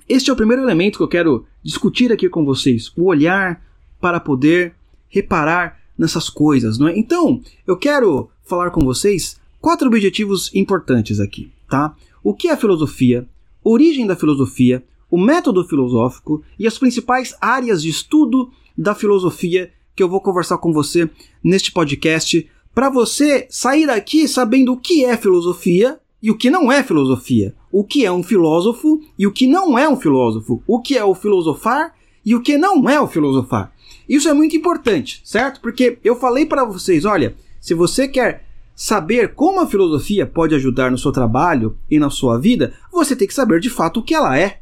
este 0.07 0.29
é 0.29 0.33
o 0.33 0.35
primeiro 0.35 0.61
elemento 0.61 0.97
que 0.97 1.03
eu 1.03 1.07
quero 1.07 1.45
discutir 1.63 2.11
aqui 2.11 2.29
com 2.29 2.45
vocês, 2.45 2.91
o 2.95 3.05
olhar 3.05 3.63
para 3.99 4.19
poder 4.19 4.75
reparar 5.09 5.80
nessas 6.01 6.31
coisas, 6.31 6.79
não 6.79 6.87
é? 6.87 6.97
Então, 6.97 7.39
eu 7.67 7.77
quero 7.77 8.27
falar 8.43 8.71
com 8.71 8.81
vocês 8.81 9.39
quatro 9.61 9.87
objetivos 9.87 10.49
importantes 10.55 11.19
aqui, 11.19 11.51
tá? 11.69 11.95
O 12.23 12.33
que 12.33 12.47
é 12.47 12.57
filosofia? 12.57 13.27
Origem 13.63 14.07
da 14.07 14.15
filosofia, 14.15 14.83
o 15.11 15.17
método 15.17 15.63
filosófico 15.63 16.41
e 16.57 16.65
as 16.65 16.79
principais 16.79 17.35
áreas 17.39 17.83
de 17.83 17.89
estudo 17.89 18.49
da 18.75 18.95
filosofia 18.95 19.71
que 19.95 20.01
eu 20.01 20.09
vou 20.09 20.19
conversar 20.19 20.57
com 20.57 20.73
você 20.73 21.07
neste 21.43 21.71
podcast 21.71 22.49
para 22.73 22.89
você 22.89 23.45
sair 23.51 23.85
daqui 23.85 24.27
sabendo 24.27 24.73
o 24.73 24.77
que 24.77 25.05
é 25.05 25.15
filosofia 25.15 25.99
e 26.19 26.31
o 26.31 26.37
que 26.37 26.49
não 26.49 26.71
é 26.71 26.81
filosofia, 26.81 27.53
o 27.71 27.83
que 27.83 28.03
é 28.03 28.11
um 28.11 28.23
filósofo 28.23 28.99
e 29.19 29.27
o 29.27 29.31
que 29.31 29.45
não 29.45 29.77
é 29.77 29.87
um 29.87 29.95
filósofo, 29.95 30.63
o 30.65 30.81
que 30.81 30.97
é 30.97 31.05
o 31.05 31.13
filosofar 31.13 31.93
e 32.25 32.33
o 32.33 32.41
que 32.41 32.57
não 32.57 32.89
é 32.89 32.99
o 32.99 33.07
filosofar. 33.07 33.71
Isso 34.11 34.27
é 34.27 34.33
muito 34.33 34.57
importante, 34.57 35.21
certo? 35.23 35.61
Porque 35.61 35.97
eu 36.03 36.17
falei 36.17 36.45
para 36.45 36.65
vocês, 36.65 37.05
olha, 37.05 37.33
se 37.61 37.73
você 37.73 38.09
quer 38.09 38.43
saber 38.75 39.33
como 39.33 39.61
a 39.61 39.65
filosofia 39.65 40.25
pode 40.25 40.53
ajudar 40.53 40.91
no 40.91 40.97
seu 40.97 41.13
trabalho 41.13 41.77
e 41.89 41.97
na 41.97 42.09
sua 42.09 42.37
vida, 42.37 42.73
você 42.91 43.15
tem 43.15 43.25
que 43.25 43.33
saber 43.33 43.61
de 43.61 43.69
fato 43.69 44.01
o 44.01 44.03
que 44.03 44.13
ela 44.13 44.37
é. 44.37 44.59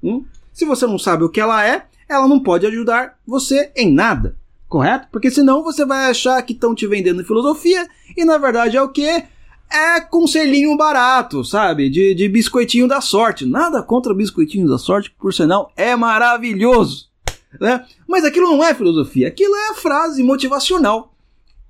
Hum? 0.00 0.24
Se 0.52 0.64
você 0.64 0.86
não 0.86 1.00
sabe 1.00 1.24
o 1.24 1.28
que 1.28 1.40
ela 1.40 1.66
é, 1.66 1.86
ela 2.08 2.28
não 2.28 2.38
pode 2.38 2.64
ajudar 2.64 3.18
você 3.26 3.72
em 3.74 3.92
nada, 3.92 4.36
correto? 4.68 5.08
Porque 5.10 5.32
senão 5.32 5.64
você 5.64 5.84
vai 5.84 6.08
achar 6.08 6.40
que 6.42 6.52
estão 6.52 6.72
te 6.72 6.86
vendendo 6.86 7.24
filosofia 7.24 7.88
e 8.16 8.24
na 8.24 8.38
verdade 8.38 8.76
é 8.76 8.82
o 8.82 8.88
que? 8.88 9.24
É 9.68 10.00
conselhinho 10.00 10.76
barato, 10.76 11.44
sabe? 11.44 11.90
De, 11.90 12.14
de 12.14 12.28
biscoitinho 12.28 12.86
da 12.86 13.00
sorte. 13.00 13.44
Nada 13.44 13.82
contra 13.82 14.14
biscoitinho 14.14 14.68
da 14.68 14.78
sorte, 14.78 15.10
por 15.18 15.34
sinal, 15.34 15.72
é 15.74 15.96
maravilhoso. 15.96 17.10
Né? 17.60 17.84
Mas 18.06 18.24
aquilo 18.24 18.50
não 18.50 18.64
é 18.64 18.74
filosofia, 18.74 19.28
aquilo 19.28 19.54
é 19.54 19.74
frase 19.74 20.22
motivacional. 20.22 21.14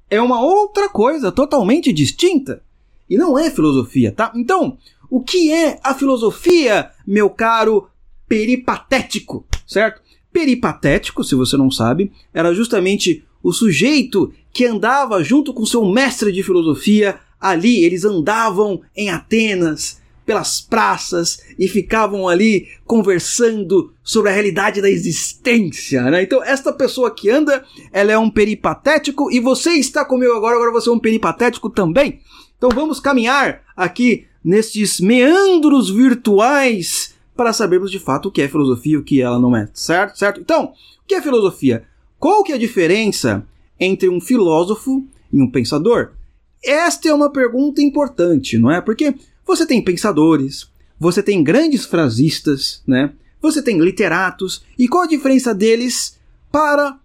É 0.09 0.21
uma 0.21 0.41
outra 0.43 0.89
coisa 0.89 1.33
totalmente 1.33 1.93
distinta. 1.93 2.63
E 3.09 3.17
não 3.17 3.39
é 3.39 3.51
filosofia, 3.51 4.13
tá? 4.13 4.33
Então, 4.35 4.79
o 5.11 5.23
que 5.23 5.53
é 5.53 5.79
a 5.83 5.95
filosofia, 5.95 6.91
meu 7.07 7.29
caro 7.29 7.89
peripatético, 8.29 9.47
certo? 9.67 10.01
Peripatético, 10.33 11.23
se 11.23 11.35
você 11.35 11.57
não 11.57 11.71
sabe, 11.71 12.11
era 12.33 12.55
justamente 12.55 13.25
o 13.43 13.53
sujeito 13.53 14.33
que 14.53 14.65
andava 14.65 15.23
junto 15.23 15.53
com 15.53 15.67
seu 15.67 15.85
mestre 15.85 16.33
de 16.33 16.43
filosofia. 16.43 17.19
Ali 17.41 17.85
eles 17.85 18.05
andavam 18.05 18.81
em 18.97 19.11
Atenas, 19.11 20.01
pelas 20.33 20.63
praças 20.63 21.43
e 21.59 21.69
ficavam 21.69 22.27
ali 22.27 22.67
conversando 22.87 23.93
sobre 24.03 24.31
a 24.31 24.33
realidade 24.33 24.81
da 24.81 24.89
existência, 24.89 26.01
né? 26.05 26.23
Então, 26.23 26.43
esta 26.43 26.73
pessoa 26.73 27.15
que 27.15 27.29
anda, 27.29 27.63
ela 27.93 28.13
é 28.13 28.17
um 28.17 28.31
peripatético 28.31 29.31
e 29.31 29.39
você 29.39 29.73
está 29.73 30.07
comigo 30.07 30.33
agora, 30.33 30.57
agora 30.57 30.73
você 30.73 30.89
é 30.89 30.93
um 30.93 30.99
peripatético 30.99 31.69
também. 31.69 32.21
Então, 32.57 32.71
vamos 32.75 32.99
caminhar 32.99 33.61
aqui 33.77 34.25
nestes 34.43 35.01
meandros 35.01 35.91
virtuais 35.91 37.15
para 37.37 37.53
sabermos 37.53 37.91
de 37.91 37.99
fato 37.99 38.31
o 38.31 38.33
que 38.33 38.41
é 38.41 38.49
filosofia 38.49 38.95
e 38.95 38.97
o 38.97 39.05
que 39.05 39.21
ela 39.21 39.39
não 39.39 39.55
é, 39.55 39.69
certo? 39.75 40.19
Certo? 40.19 40.41
Então, 40.41 40.73
o 41.05 41.07
que 41.07 41.15
é 41.15 41.21
filosofia? 41.21 41.85
Qual 42.19 42.43
que 42.43 42.53
é 42.53 42.55
a 42.55 42.59
diferença 42.59 43.47
entre 43.79 44.09
um 44.09 44.19
filósofo 44.19 45.07
e 45.31 45.43
um 45.43 45.51
pensador? 45.51 46.13
Esta 46.65 47.11
é 47.11 47.13
uma 47.13 47.31
pergunta 47.31 47.83
importante, 47.83 48.57
não 48.57 48.71
é? 48.71 48.81
Porque 48.81 49.15
você 49.47 49.67
tem 49.67 49.83
pensadores, 49.83 50.71
você 50.99 51.23
tem 51.23 51.43
grandes 51.43 51.85
frasistas, 51.85 52.83
né? 52.87 53.13
Você 53.41 53.61
tem 53.61 53.81
literatos, 53.81 54.65
e 54.79 54.87
qual 54.87 55.03
a 55.03 55.09
diferença 55.09 55.55
deles 55.55 56.19
para 56.51 56.99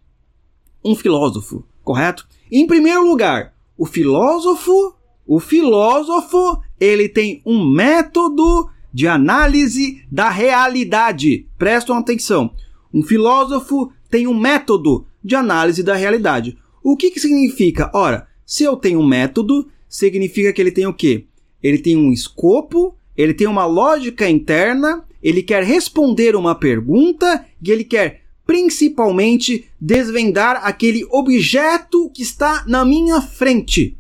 um 0.84 0.96
filósofo, 0.96 1.66
correto? 1.84 2.28
Em 2.52 2.68
primeiro 2.68 3.08
lugar, 3.08 3.54
o 3.78 3.86
filósofo, 3.86 4.96
o 5.26 5.40
filósofo, 5.40 6.62
ele 6.80 7.10
tem 7.10 7.42
um 7.46 7.70
método 7.70 8.70
de 8.94 9.08
análise 9.08 10.04
da 10.12 10.30
realidade. 10.30 11.48
Prestam 11.58 11.98
atenção. 11.98 12.54
Um 12.94 13.04
filósofo 13.04 13.92
tem 14.10 14.28
um 14.28 14.34
método 14.34 15.06
de 15.24 15.36
análise 15.36 15.84
da 15.84 15.96
realidade. 15.96 16.58
O 16.84 16.96
que, 16.96 17.12
que 17.12 17.20
significa? 17.20 17.92
Ora, 17.94 18.28
se 18.46 18.64
eu 18.64 18.78
tenho 18.78 19.00
um 19.00 19.06
método, 19.06 19.68
significa 19.90 20.54
que 20.54 20.62
ele 20.62 20.72
tem 20.72 20.88
o 20.88 20.94
quê? 20.94 21.26
Ele 21.68 21.78
tem 21.78 21.98
um 21.98 22.12
escopo, 22.12 22.96
ele 23.16 23.34
tem 23.34 23.48
uma 23.48 23.66
lógica 23.66 24.30
interna, 24.30 25.04
ele 25.22 25.42
quer 25.42 25.64
responder 25.64 26.36
uma 26.36 26.56
pergunta 26.56 27.46
e 27.62 27.72
ele 27.72 27.84
quer 27.84 28.22
principalmente 28.46 29.66
desvendar 29.80 30.62
aquele 30.64 31.06
objeto 31.12 32.10
que 32.12 32.22
está 32.22 32.64
na 32.66 32.86
minha 32.86 33.20
frente. 33.22 33.98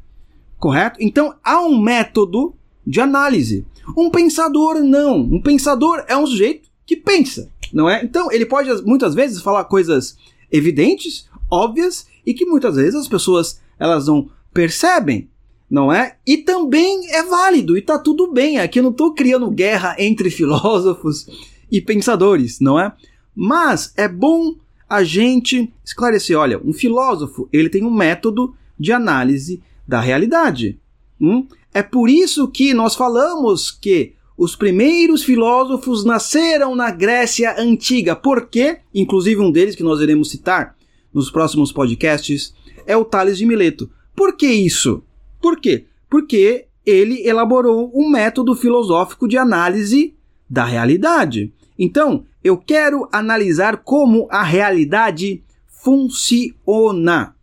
Correto? 0.58 0.98
Então 1.02 1.36
há 1.44 1.62
um 1.62 1.82
método 1.82 2.56
de 2.86 3.02
análise. 3.02 3.66
Um 3.98 4.10
pensador 4.10 4.82
não. 4.82 5.20
Um 5.20 5.42
pensador 5.42 6.06
é 6.08 6.16
um 6.16 6.26
sujeito 6.26 6.70
que 6.86 6.96
pensa, 6.96 7.52
não 7.74 7.90
é? 7.90 8.02
Então, 8.02 8.32
ele 8.32 8.46
pode 8.46 8.70
muitas 8.84 9.14
vezes 9.14 9.42
falar 9.42 9.66
coisas 9.66 10.18
evidentes, 10.50 11.28
óbvias 11.52 12.08
e 12.26 12.34
que 12.34 12.46
muitas 12.46 12.78
vezes 12.78 12.96
as 12.96 13.08
pessoas 13.10 13.60
elas 13.78 14.08
não 14.08 14.30
percebem, 14.54 15.30
não 15.70 15.92
é? 15.92 16.18
E 16.26 16.38
também 16.38 17.10
é 17.12 17.24
válido 17.24 17.78
e 17.78 17.82
tá 17.82 18.00
tudo 18.00 18.32
bem. 18.32 18.60
Aqui 18.60 18.80
eu 18.80 18.84
não 18.84 18.94
tô 18.94 19.14
criando 19.14 19.52
guerra 19.52 19.96
entre 20.00 20.30
filósofos 20.32 21.28
e 21.72 21.82
pensadores, 21.82 22.60
não 22.60 22.80
é? 22.80 22.94
Mas 23.36 23.94
é 23.98 24.08
bom 24.08 24.56
a 24.90 25.04
gente 25.04 25.72
esclarecer, 25.84 26.38
olha, 26.38 26.62
um 26.64 26.72
filósofo, 26.72 27.50
ele 27.52 27.70
tem 27.70 27.84
um 27.84 27.94
método 27.94 28.56
de 28.80 28.92
análise 28.94 29.62
da 29.86 30.00
realidade. 30.00 30.80
Hum? 31.20 31.46
É 31.74 31.84
por 31.84 32.10
isso 32.10 32.48
que 32.48 32.74
nós 32.74 32.96
falamos 32.96 33.70
que 33.70 34.14
os 34.38 34.56
primeiros 34.56 35.24
filósofos 35.24 36.06
nasceram 36.06 36.76
na 36.76 36.92
Grécia 36.92 37.60
Antiga, 37.60 38.16
porque, 38.16 38.80
inclusive 38.94 39.42
um 39.42 39.52
deles 39.52 39.76
que 39.76 39.84
nós 39.84 40.00
iremos 40.00 40.30
citar 40.30 40.76
nos 41.14 41.32
próximos 41.32 41.72
podcasts, 41.72 42.54
é 42.86 42.96
o 42.96 43.04
Tales 43.04 43.38
de 43.38 43.46
Mileto. 43.46 43.90
Por 44.16 44.38
que 44.38 44.48
isso? 44.48 45.04
Por 45.41 45.60
quê? 45.60 45.86
Porque 46.10 46.67
ele 46.86 47.27
elaborou 47.27 47.91
um 47.94 48.10
método 48.10 48.56
filosófico 48.56 49.27
de 49.27 49.38
análise 49.38 50.15
da 50.50 50.63
realidade. 50.63 51.53
Então, 51.77 52.25
eu 52.44 52.58
quero 52.58 53.08
analisar 53.12 53.77
como 53.77 54.27
a 54.32 54.41
realidade 54.41 55.44
funciona, 55.67 57.36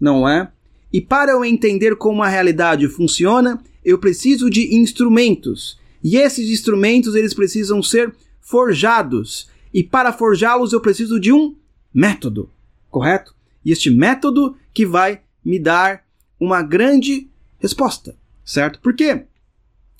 não 0.00 0.28
é? 0.28 0.50
E 0.92 1.00
para 1.00 1.32
eu 1.32 1.44
entender 1.44 1.96
como 1.96 2.22
a 2.22 2.28
realidade 2.28 2.88
funciona, 2.88 3.62
eu 3.84 3.98
preciso 3.98 4.48
de 4.48 4.74
instrumentos. 4.74 5.78
E 6.02 6.16
esses 6.16 6.50
instrumentos 6.50 7.14
eles 7.14 7.34
precisam 7.34 7.82
ser 7.82 8.14
forjados. 8.40 9.50
E 9.74 9.82
para 9.82 10.12
forjá-los 10.12 10.72
eu 10.72 10.80
preciso 10.80 11.20
de 11.20 11.32
um 11.32 11.54
método, 11.92 12.48
correto? 12.90 13.34
E 13.64 13.72
este 13.72 13.90
método 13.90 14.56
que 14.72 14.86
vai 14.86 15.20
me 15.44 15.58
dar 15.58 16.04
uma 16.40 16.62
grande 16.62 17.28
resposta, 17.66 18.16
certo? 18.44 18.80
Porque 18.80 19.26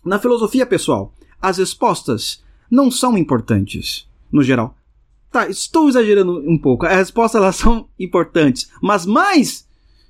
na 0.04 0.18
filosofia, 0.20 0.64
pessoal, 0.64 1.12
as 1.42 1.58
respostas 1.58 2.42
não 2.70 2.90
são 2.90 3.18
importantes, 3.18 4.08
no 4.30 4.42
geral. 4.42 4.76
Tá, 5.30 5.48
estou 5.48 5.88
exagerando 5.88 6.38
um 6.48 6.56
pouco. 6.56 6.86
As 6.86 6.96
respostas 6.96 7.42
elas 7.42 7.56
são 7.56 7.88
importantes, 7.98 8.70
mas 8.80 9.04
mais 9.04 9.66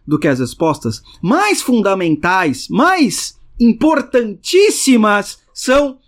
do 0.06 0.18
que 0.18 0.28
as 0.28 0.38
respostas, 0.38 1.02
mais 1.20 1.62
fundamentais, 1.62 2.68
mais 2.68 3.38
importantíssimas 3.58 5.40
são 5.52 5.98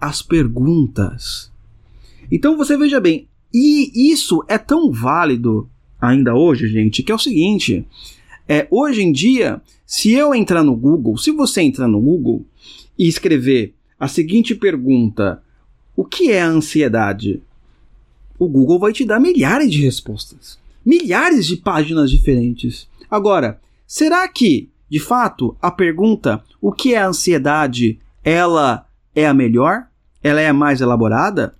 as 0.00 0.20
perguntas. 0.22 1.52
Então 2.32 2.56
você 2.56 2.76
veja 2.76 2.98
bem, 2.98 3.28
e 3.54 4.10
isso 4.10 4.42
é 4.48 4.58
tão 4.58 4.90
válido 4.90 5.70
ainda 6.00 6.34
hoje, 6.34 6.68
gente, 6.68 7.02
que 7.02 7.12
é 7.12 7.14
o 7.14 7.18
seguinte: 7.18 7.86
é, 8.48 8.66
hoje 8.70 9.02
em 9.02 9.10
dia, 9.10 9.60
se 9.84 10.12
eu 10.12 10.34
entrar 10.34 10.62
no 10.62 10.76
Google, 10.76 11.18
se 11.18 11.30
você 11.32 11.62
entrar 11.62 11.88
no 11.88 12.00
Google 12.00 12.44
e 12.98 13.08
escrever 13.08 13.74
a 13.98 14.06
seguinte 14.08 14.54
pergunta: 14.54 15.42
o 15.96 16.04
que 16.04 16.30
é 16.30 16.42
a 16.42 16.48
ansiedade? 16.48 17.42
O 18.38 18.48
Google 18.48 18.78
vai 18.78 18.92
te 18.92 19.04
dar 19.04 19.18
milhares 19.18 19.70
de 19.70 19.82
respostas, 19.82 20.58
milhares 20.84 21.46
de 21.46 21.56
páginas 21.56 22.10
diferentes. 22.10 22.86
Agora, 23.10 23.60
será 23.86 24.28
que, 24.28 24.68
de 24.88 25.00
fato, 25.00 25.56
a 25.60 25.70
pergunta 25.70 26.44
o 26.60 26.70
que 26.70 26.94
é 26.94 27.00
ansiedade, 27.00 27.98
ela 28.22 28.86
é 29.14 29.26
a 29.26 29.34
melhor? 29.34 29.86
Ela 30.22 30.40
é 30.40 30.48
a 30.48 30.52
mais 30.52 30.80
elaborada? 30.80 31.54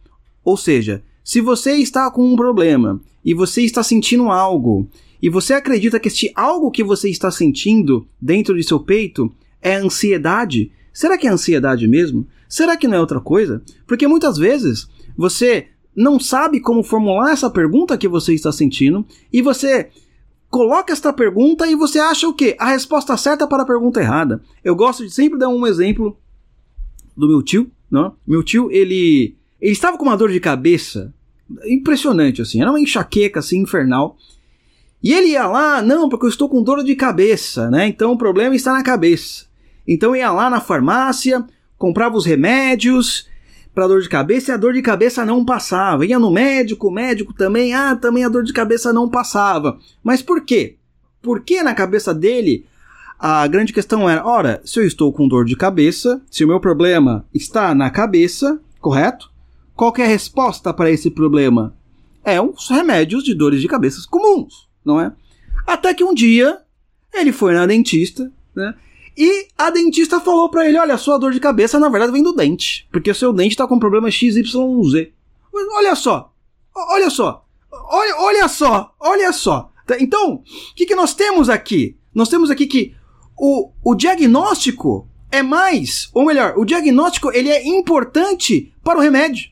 Ou 0.45 0.57
seja, 0.57 1.02
se 1.25 1.40
você 1.40 1.76
está 1.76 2.11
com 2.11 2.25
um 2.25 2.37
problema 2.37 3.00
e 3.25 3.35
você 3.35 3.62
está 3.62 3.83
sentindo 3.83 4.31
algo 4.31 4.88
e 5.23 5.28
você 5.28 5.54
acredita 5.54 5.99
que 5.99 6.08
este 6.08 6.30
algo 6.35 6.70
que 6.70 6.85
você 6.85 7.08
está 7.08 7.30
sentindo 7.30 8.06
dentro 8.20 8.54
de 8.54 8.62
seu 8.62 8.80
peito 8.80 9.32
é 9.61 9.76
ansiedade, 9.76 10.70
será 10.92 11.16
que 11.18 11.26
é 11.26 11.30
ansiedade 11.30 11.88
mesmo? 11.88 12.26
Será 12.49 12.76
que 12.76 12.87
não 12.87 12.96
é 12.96 13.00
outra 13.00 13.20
coisa? 13.20 13.62
Porque 13.87 14.06
muitas 14.06 14.37
vezes 14.38 14.88
você 15.16 15.68
não 15.94 16.20
sabe 16.20 16.61
como 16.61 16.82
formular 16.82 17.32
essa 17.32 17.50
pergunta 17.50 17.96
que 17.96 18.06
você 18.06 18.35
está 18.35 18.52
sentindo 18.52 19.04
e 19.32 19.40
você 19.40 19.88
coloca 20.50 20.92
esta 20.92 21.12
pergunta 21.12 21.66
e 21.66 21.75
você 21.75 21.99
acha 21.99 22.28
o 22.28 22.35
quê? 22.35 22.54
A 22.58 22.70
resposta 22.70 23.16
certa 23.16 23.46
para 23.46 23.62
a 23.62 23.66
pergunta 23.66 24.00
errada. 24.00 24.42
Eu 24.62 24.76
gosto 24.76 25.04
de 25.04 25.11
sempre 25.11 25.38
dar 25.38 25.49
um 25.49 25.66
exemplo 25.66 26.16
do 27.16 27.26
meu 27.26 27.42
tio, 27.42 27.70
não? 27.90 28.14
Meu 28.26 28.42
tio, 28.42 28.70
ele 28.70 29.37
ele 29.61 29.73
estava 29.73 29.96
com 29.96 30.04
uma 30.04 30.16
dor 30.16 30.30
de 30.30 30.38
cabeça 30.38 31.14
impressionante 31.64 32.42
assim, 32.42 32.61
era 32.61 32.70
uma 32.70 32.80
enxaqueca 32.80 33.40
assim 33.40 33.62
infernal. 33.62 34.16
E 35.07 35.13
ele 35.13 35.29
ia 35.29 35.47
lá, 35.47 35.81
não, 35.81 36.09
porque 36.09 36.27
eu 36.27 36.29
estou 36.29 36.49
com 36.49 36.61
dor 36.65 36.83
de 36.83 36.97
cabeça, 36.97 37.71
né? 37.71 37.87
Então 37.87 38.11
o 38.11 38.19
problema 38.19 38.57
está 38.57 38.73
na 38.73 38.83
cabeça. 38.83 39.47
Então 39.87 40.17
ia 40.17 40.33
lá 40.33 40.51
na 40.51 40.61
farmácia, 40.61 41.45
comprava 41.79 42.17
os 42.17 42.27
remédios 42.27 43.29
para 43.73 43.87
dor 43.87 44.03
de 44.03 44.09
cabeça 44.09 44.51
e 44.51 44.55
a 44.55 44.57
dor 44.57 44.73
de 44.73 44.83
cabeça 44.83 45.25
não 45.25 45.45
passava. 45.45 46.05
Ia 46.05 46.19
no 46.19 46.33
médico, 46.33 46.89
o 46.89 46.91
médico 46.91 47.33
também, 47.33 47.73
ah, 47.73 47.95
também 47.95 48.25
a 48.25 48.29
dor 48.29 48.43
de 48.43 48.53
cabeça 48.53 48.93
não 48.93 49.09
passava. 49.09 49.79
Mas 50.03 50.23
por 50.23 50.45
quê? 50.45 50.75
Porque 51.23 51.63
na 51.63 51.73
cabeça 51.73 52.13
dele 52.13 52.67
a 53.17 53.47
grande 53.47 53.73
questão 53.73 54.11
era: 54.11 54.27
ora, 54.27 54.61
se 54.65 54.81
eu 54.81 54.85
estou 54.85 55.13
com 55.13 55.29
dor 55.29 55.45
de 55.45 55.55
cabeça, 55.55 56.21
se 56.29 56.45
o 56.45 56.49
meu 56.49 56.59
problema 56.59 57.25
está 57.33 57.73
na 57.77 57.91
cabeça, 57.91 58.61
correto? 58.81 59.31
Qual 59.73 59.95
é 59.99 60.03
a 60.03 60.09
resposta 60.09 60.75
para 60.75 60.91
esse 60.91 61.13
problema? 61.13 61.77
É 62.25 62.41
uns 62.41 62.69
remédios 62.69 63.23
de 63.23 63.37
dores 63.37 63.61
de 63.61 63.69
cabeça 63.69 64.01
comuns, 64.11 64.65
não 64.87 65.00
é? 65.00 65.12
Até 65.66 65.93
que 65.93 66.05
um 66.05 66.14
dia 66.14 66.59
ele 67.12 67.33
foi 67.33 67.52
na 67.52 67.66
dentista, 67.66 68.31
né? 68.55 68.75
E 69.16 69.49
a 69.59 69.71
dentista 69.71 70.21
falou 70.21 70.49
para 70.49 70.69
ele: 70.69 70.78
olha, 70.78 70.97
sua 70.97 71.19
dor 71.19 71.33
de 71.33 71.40
cabeça 71.40 71.81
na 71.81 71.88
verdade 71.88 72.12
vem 72.12 72.23
do 72.23 72.35
dente, 72.35 72.87
porque 72.93 73.11
o 73.11 73.14
seu 73.14 73.33
dente 73.33 73.57
tá 73.57 73.66
com 73.66 73.78
problema 73.78 74.11
XYZ. 74.11 74.52
Olha 75.75 75.95
só, 75.95 76.33
olha 76.75 77.11
só, 77.11 77.45
olha, 77.71 78.16
olha 78.19 78.49
só, 78.49 78.95
olha 79.00 79.33
só. 79.33 79.73
Tá, 79.87 79.97
então, 79.99 80.35
o 80.35 80.75
que, 80.75 80.87
que 80.87 80.95
nós 80.95 81.14
temos 81.14 81.49
aqui? 81.49 81.97
Nós 82.14 82.28
temos 82.28 82.50
aqui 82.50 82.66
que 82.66 82.95
o, 83.38 83.71
o 83.83 83.95
diagnóstico 83.95 85.09
é 85.31 85.43
mais, 85.43 86.11
ou 86.12 86.25
melhor, 86.25 86.55
o 86.57 86.64
diagnóstico 86.64 87.31
ele 87.33 87.49
é 87.49 87.66
importante 87.66 88.73
para 88.85 88.99
o 88.99 89.02
remédio. 89.02 89.50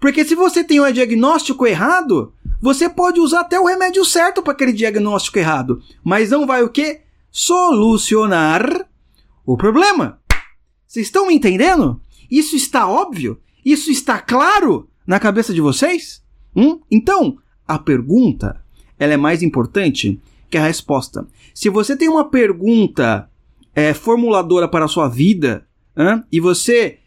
Porque 0.00 0.24
se 0.24 0.34
você 0.34 0.62
tem 0.62 0.80
o 0.80 0.92
diagnóstico 0.92 1.66
errado, 1.66 2.32
você 2.66 2.88
pode 2.88 3.20
usar 3.20 3.42
até 3.42 3.60
o 3.60 3.66
remédio 3.66 4.04
certo 4.04 4.42
para 4.42 4.52
aquele 4.52 4.72
diagnóstico 4.72 5.38
errado, 5.38 5.80
mas 6.02 6.30
não 6.30 6.44
vai 6.44 6.64
o 6.64 6.68
quê? 6.68 7.02
Solucionar 7.30 8.88
o 9.46 9.56
problema. 9.56 10.18
Vocês 10.84 11.06
estão 11.06 11.28
me 11.28 11.34
entendendo? 11.34 12.00
Isso 12.28 12.56
está 12.56 12.88
óbvio? 12.88 13.40
Isso 13.64 13.88
está 13.88 14.18
claro 14.18 14.90
na 15.06 15.20
cabeça 15.20 15.54
de 15.54 15.60
vocês? 15.60 16.20
Hum? 16.56 16.80
Então, 16.90 17.38
a 17.68 17.78
pergunta 17.78 18.60
ela 18.98 19.12
é 19.12 19.16
mais 19.16 19.44
importante 19.44 20.20
que 20.50 20.58
a 20.58 20.64
resposta. 20.64 21.24
Se 21.54 21.70
você 21.70 21.96
tem 21.96 22.08
uma 22.08 22.28
pergunta 22.28 23.30
é, 23.76 23.94
formuladora 23.94 24.66
para 24.66 24.86
a 24.86 24.88
sua 24.88 25.06
vida 25.06 25.64
hein, 25.96 26.24
e 26.32 26.40
você 26.40 26.98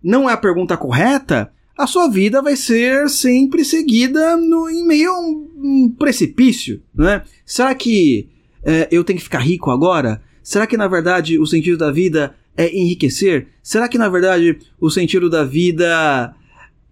não 0.00 0.30
é 0.30 0.34
a 0.34 0.36
pergunta 0.36 0.76
correta, 0.76 1.52
a 1.80 1.86
sua 1.86 2.08
vida 2.08 2.42
vai 2.42 2.56
ser 2.56 3.08
sempre 3.08 3.64
seguida 3.64 4.36
no, 4.36 4.68
em 4.68 4.86
meio 4.86 5.10
a 5.10 5.18
um, 5.18 5.48
um 5.56 5.94
precipício. 5.98 6.82
Né? 6.94 7.22
Será 7.44 7.74
que 7.74 8.28
é, 8.62 8.86
eu 8.90 9.02
tenho 9.02 9.18
que 9.18 9.24
ficar 9.24 9.38
rico 9.38 9.70
agora? 9.70 10.20
Será 10.42 10.66
que 10.66 10.76
na 10.76 10.86
verdade 10.86 11.38
o 11.38 11.46
sentido 11.46 11.78
da 11.78 11.90
vida 11.90 12.34
é 12.54 12.70
enriquecer? 12.76 13.48
Será 13.62 13.88
que 13.88 13.96
na 13.96 14.10
verdade 14.10 14.58
o 14.78 14.90
sentido 14.90 15.30
da 15.30 15.42
vida 15.42 16.34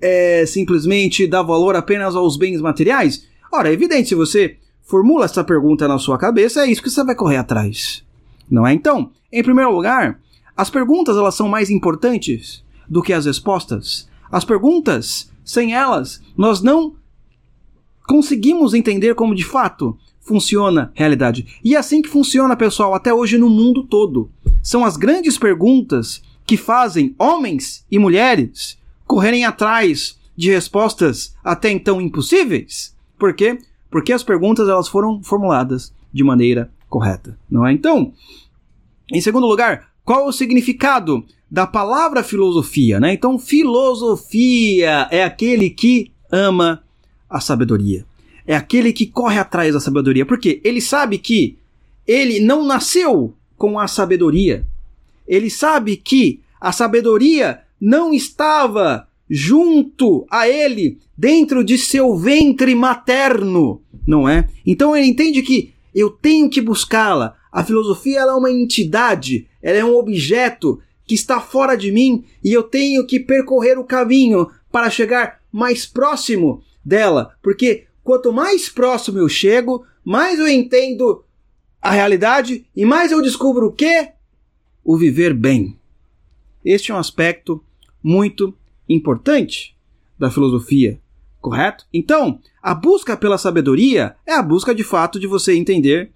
é 0.00 0.46
simplesmente 0.46 1.26
dar 1.26 1.42
valor 1.42 1.76
apenas 1.76 2.16
aos 2.16 2.38
bens 2.38 2.62
materiais? 2.62 3.26
Ora, 3.52 3.68
é 3.68 3.74
evidente, 3.74 4.08
se 4.08 4.14
você 4.14 4.56
formula 4.82 5.26
essa 5.26 5.44
pergunta 5.44 5.86
na 5.86 5.98
sua 5.98 6.16
cabeça, 6.16 6.64
é 6.64 6.70
isso 6.70 6.82
que 6.82 6.88
você 6.88 7.04
vai 7.04 7.14
correr 7.14 7.36
atrás. 7.36 8.02
Não 8.50 8.66
é? 8.66 8.72
Então, 8.72 9.10
em 9.30 9.42
primeiro 9.42 9.70
lugar, 9.70 10.18
as 10.56 10.70
perguntas 10.70 11.14
elas 11.14 11.34
são 11.34 11.46
mais 11.46 11.68
importantes 11.68 12.64
do 12.88 13.02
que 13.02 13.12
as 13.12 13.26
respostas. 13.26 14.07
As 14.30 14.44
perguntas, 14.44 15.30
sem 15.44 15.74
elas, 15.74 16.22
nós 16.36 16.60
não 16.60 16.94
conseguimos 18.06 18.74
entender 18.74 19.14
como 19.14 19.34
de 19.34 19.44
fato 19.44 19.98
funciona 20.20 20.92
a 20.94 20.98
realidade. 20.98 21.60
E 21.64 21.74
é 21.74 21.78
assim 21.78 22.02
que 22.02 22.08
funciona, 22.08 22.56
pessoal, 22.56 22.94
até 22.94 23.12
hoje 23.12 23.38
no 23.38 23.48
mundo 23.48 23.82
todo. 23.84 24.30
São 24.62 24.84
as 24.84 24.96
grandes 24.96 25.38
perguntas 25.38 26.22
que 26.46 26.56
fazem 26.56 27.14
homens 27.18 27.84
e 27.90 27.98
mulheres 27.98 28.78
correrem 29.06 29.44
atrás 29.44 30.18
de 30.36 30.50
respostas 30.50 31.34
até 31.42 31.70
então 31.70 32.00
impossíveis. 32.00 32.94
Por 33.18 33.34
quê? 33.34 33.58
Porque 33.90 34.12
as 34.12 34.22
perguntas 34.22 34.68
elas 34.68 34.86
foram 34.86 35.22
formuladas 35.22 35.92
de 36.12 36.22
maneira 36.22 36.70
correta, 36.88 37.38
não 37.50 37.66
é? 37.66 37.72
Então, 37.72 38.12
em 39.12 39.20
segundo 39.20 39.46
lugar, 39.46 39.87
qual 40.08 40.26
o 40.26 40.32
significado 40.32 41.24
da 41.50 41.66
palavra 41.66 42.22
filosofia, 42.22 42.98
né? 42.98 43.12
Então, 43.12 43.38
filosofia 43.38 45.06
é 45.10 45.22
aquele 45.22 45.68
que 45.70 46.10
ama 46.30 46.82
a 47.28 47.40
sabedoria 47.40 48.06
é 48.48 48.56
aquele 48.56 48.94
que 48.94 49.04
corre 49.04 49.38
atrás 49.38 49.74
da 49.74 49.80
sabedoria, 49.80 50.24
porque 50.24 50.58
ele 50.64 50.80
sabe 50.80 51.18
que 51.18 51.58
ele 52.06 52.40
não 52.40 52.64
nasceu 52.64 53.34
com 53.58 53.78
a 53.78 53.86
sabedoria. 53.86 54.66
Ele 55.26 55.50
sabe 55.50 55.96
que 55.96 56.40
a 56.58 56.72
sabedoria 56.72 57.60
não 57.78 58.14
estava 58.14 59.06
junto 59.28 60.26
a 60.30 60.48
ele 60.48 60.96
dentro 61.14 61.62
de 61.62 61.76
seu 61.76 62.16
ventre 62.16 62.74
materno, 62.74 63.82
não 64.06 64.26
é? 64.26 64.48
Então 64.64 64.96
ele 64.96 65.08
entende 65.08 65.42
que 65.42 65.74
eu 65.98 66.10
tenho 66.10 66.50
que 66.50 66.60
buscá-la. 66.60 67.36
A 67.50 67.64
filosofia 67.64 68.20
é 68.20 68.32
uma 68.32 68.50
entidade, 68.50 69.48
ela 69.62 69.78
é 69.78 69.84
um 69.84 69.96
objeto 69.96 70.80
que 71.06 71.14
está 71.14 71.40
fora 71.40 71.76
de 71.76 71.90
mim 71.90 72.24
e 72.44 72.52
eu 72.52 72.62
tenho 72.62 73.06
que 73.06 73.18
percorrer 73.18 73.78
o 73.78 73.84
caminho 73.84 74.50
para 74.70 74.90
chegar 74.90 75.40
mais 75.50 75.86
próximo 75.86 76.62
dela, 76.84 77.34
porque 77.42 77.86
quanto 78.04 78.32
mais 78.32 78.68
próximo 78.68 79.18
eu 79.18 79.28
chego, 79.28 79.84
mais 80.04 80.38
eu 80.38 80.46
entendo 80.46 81.24
a 81.80 81.90
realidade 81.90 82.66
e 82.76 82.84
mais 82.84 83.10
eu 83.10 83.22
descubro 83.22 83.66
o 83.66 83.72
que? 83.72 84.10
O 84.84 84.96
viver 84.96 85.32
bem. 85.32 85.76
Este 86.64 86.90
é 86.90 86.94
um 86.94 86.98
aspecto 86.98 87.62
muito 88.02 88.54
importante 88.88 89.76
da 90.18 90.30
filosofia, 90.30 91.00
correto? 91.40 91.84
Então, 91.92 92.40
a 92.62 92.74
busca 92.74 93.16
pela 93.16 93.38
sabedoria 93.38 94.16
é 94.26 94.34
a 94.34 94.42
busca 94.42 94.74
de 94.74 94.84
fato 94.84 95.18
de 95.18 95.26
você 95.26 95.54
entender 95.54 96.10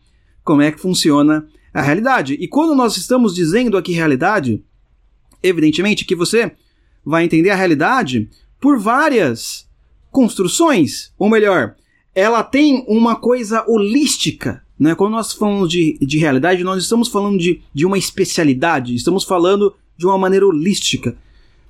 como 0.44 0.62
é 0.62 0.70
que 0.72 0.80
funciona 0.80 1.46
a 1.72 1.80
realidade. 1.80 2.34
E 2.34 2.48
quando 2.48 2.74
nós 2.74 2.96
estamos 2.96 3.34
dizendo 3.34 3.76
aqui 3.76 3.92
realidade, 3.92 4.62
evidentemente 5.42 6.04
que 6.04 6.14
você 6.14 6.52
vai 7.04 7.24
entender 7.24 7.50
a 7.50 7.56
realidade 7.56 8.28
por 8.60 8.78
várias 8.78 9.66
construções, 10.10 11.12
ou 11.18 11.28
melhor, 11.28 11.74
ela 12.14 12.42
tem 12.42 12.84
uma 12.86 13.16
coisa 13.16 13.64
holística. 13.66 14.62
Né? 14.78 14.94
Quando 14.94 15.12
nós 15.12 15.32
falamos 15.32 15.70
de, 15.70 15.98
de 16.00 16.18
realidade, 16.18 16.62
nós 16.62 16.82
estamos 16.82 17.08
falando 17.08 17.38
de, 17.38 17.62
de 17.72 17.86
uma 17.86 17.96
especialidade, 17.96 18.94
estamos 18.94 19.24
falando 19.24 19.74
de 19.96 20.06
uma 20.06 20.18
maneira 20.18 20.46
holística. 20.46 21.16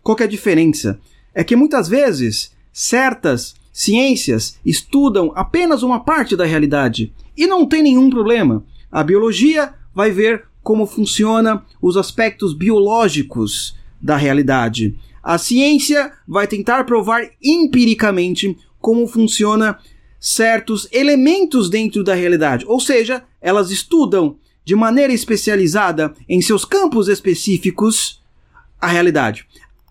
Qual 0.02 0.16
é 0.18 0.24
a 0.24 0.26
diferença? 0.28 1.00
É 1.34 1.44
que 1.44 1.54
muitas 1.54 1.88
vezes 1.88 2.52
certas 2.72 3.54
ciências 3.72 4.58
estudam 4.64 5.32
apenas 5.34 5.82
uma 5.82 6.00
parte 6.00 6.36
da 6.36 6.44
realidade 6.44 7.12
e 7.36 7.46
não 7.46 7.66
tem 7.66 7.82
nenhum 7.82 8.10
problema. 8.10 8.64
A 8.90 9.02
biologia 9.02 9.74
vai 9.94 10.10
ver 10.10 10.44
como 10.62 10.86
funciona 10.86 11.64
os 11.80 11.96
aspectos 11.96 12.54
biológicos 12.54 13.76
da 14.00 14.16
realidade. 14.16 14.96
A 15.22 15.38
ciência 15.38 16.12
vai 16.26 16.46
tentar 16.46 16.84
provar 16.84 17.22
empiricamente 17.42 18.56
como 18.80 19.06
funciona 19.06 19.78
certos 20.18 20.88
elementos 20.92 21.68
dentro 21.68 22.04
da 22.04 22.14
realidade, 22.14 22.64
ou 22.66 22.78
seja, 22.78 23.24
elas 23.40 23.70
estudam 23.70 24.36
de 24.64 24.76
maneira 24.76 25.12
especializada 25.12 26.14
em 26.28 26.40
seus 26.40 26.64
campos 26.64 27.08
específicos 27.08 28.22
a 28.80 28.86
realidade. 28.86 29.46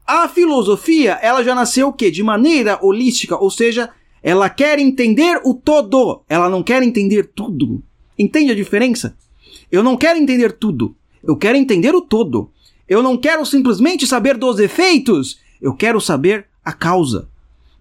A 0.06 0.28
filosofia, 0.28 1.20
ela 1.22 1.44
já 1.44 1.56
nasceu 1.56 1.90
o 1.90 1.94
quê? 1.94 2.12
De 2.12 2.24
maneira 2.24 2.80
holística, 2.82 3.38
ou 3.38 3.50
seja, 3.50 3.90
ela 4.22 4.50
quer 4.50 4.80
entender 4.80 5.42
o 5.44 5.54
todo, 5.54 6.22
ela 6.28 6.50
não 6.50 6.62
quer 6.62 6.84
entender 6.84 7.32
tudo. 7.34 7.84
Entende 8.18 8.52
a 8.52 8.56
diferença? 8.56 9.16
Eu 9.72 9.82
não 9.82 9.98
quero 9.98 10.20
entender 10.20 10.52
tudo. 10.52 10.96
Eu 11.24 11.36
quero 11.36 11.58
entender 11.58 11.96
o 11.96 12.02
todo. 12.02 12.52
Eu 12.88 13.02
não 13.02 13.18
quero 13.18 13.46
simplesmente 13.46 14.06
saber 14.06 14.38
dos 14.38 14.60
efeitos. 14.60 15.40
Eu 15.62 15.74
quero 15.74 16.02
saber 16.02 16.46
a 16.64 16.74
causa. 16.74 17.30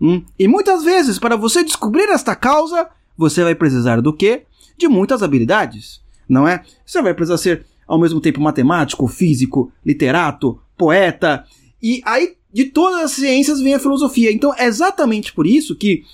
Hum? 0.01 0.23
E 0.39 0.49
muitas 0.49 0.83
vezes, 0.83 1.19
para 1.19 1.37
você 1.37 1.63
descobrir 1.63 2.09
esta 2.09 2.35
causa, 2.35 2.89
você 3.17 3.43
vai 3.43 3.55
precisar 3.55 4.01
do 4.01 4.15
quê? 4.15 4.45
De 4.79 4.89
muitas 4.89 5.23
habilidades, 5.23 6.01
não 6.27 6.49
é? 6.49 6.63
Você 6.87 7.03
vai 7.03 7.13
precisar 7.13 7.37
ser 7.37 7.67
ao 7.87 7.99
mesmo 7.99 8.21
tempo 8.21 8.41
matemático, 8.41 9.07
físico, 9.07 9.71
literato, 9.85 10.59
poeta. 10.77 11.45
E 11.83 12.03
aí, 12.05 12.35
de 12.53 12.67
todas 12.67 13.01
as 13.01 13.13
ciências, 13.13 13.61
vem 13.61 13.75
a 13.75 13.79
filosofia. 13.79 14.33
Então, 14.33 14.53
é 14.57 14.67
exatamente 14.67 15.33
por 15.33 15.47
isso 15.47 15.75
que 15.75 16.05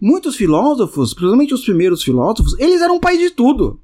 muitos 0.00 0.34
filósofos, 0.34 1.14
principalmente 1.14 1.54
os 1.54 1.64
primeiros 1.64 2.02
filósofos, 2.02 2.58
eles 2.58 2.80
eram 2.82 2.98
pai 2.98 3.16
de 3.16 3.30
tudo. 3.30 3.80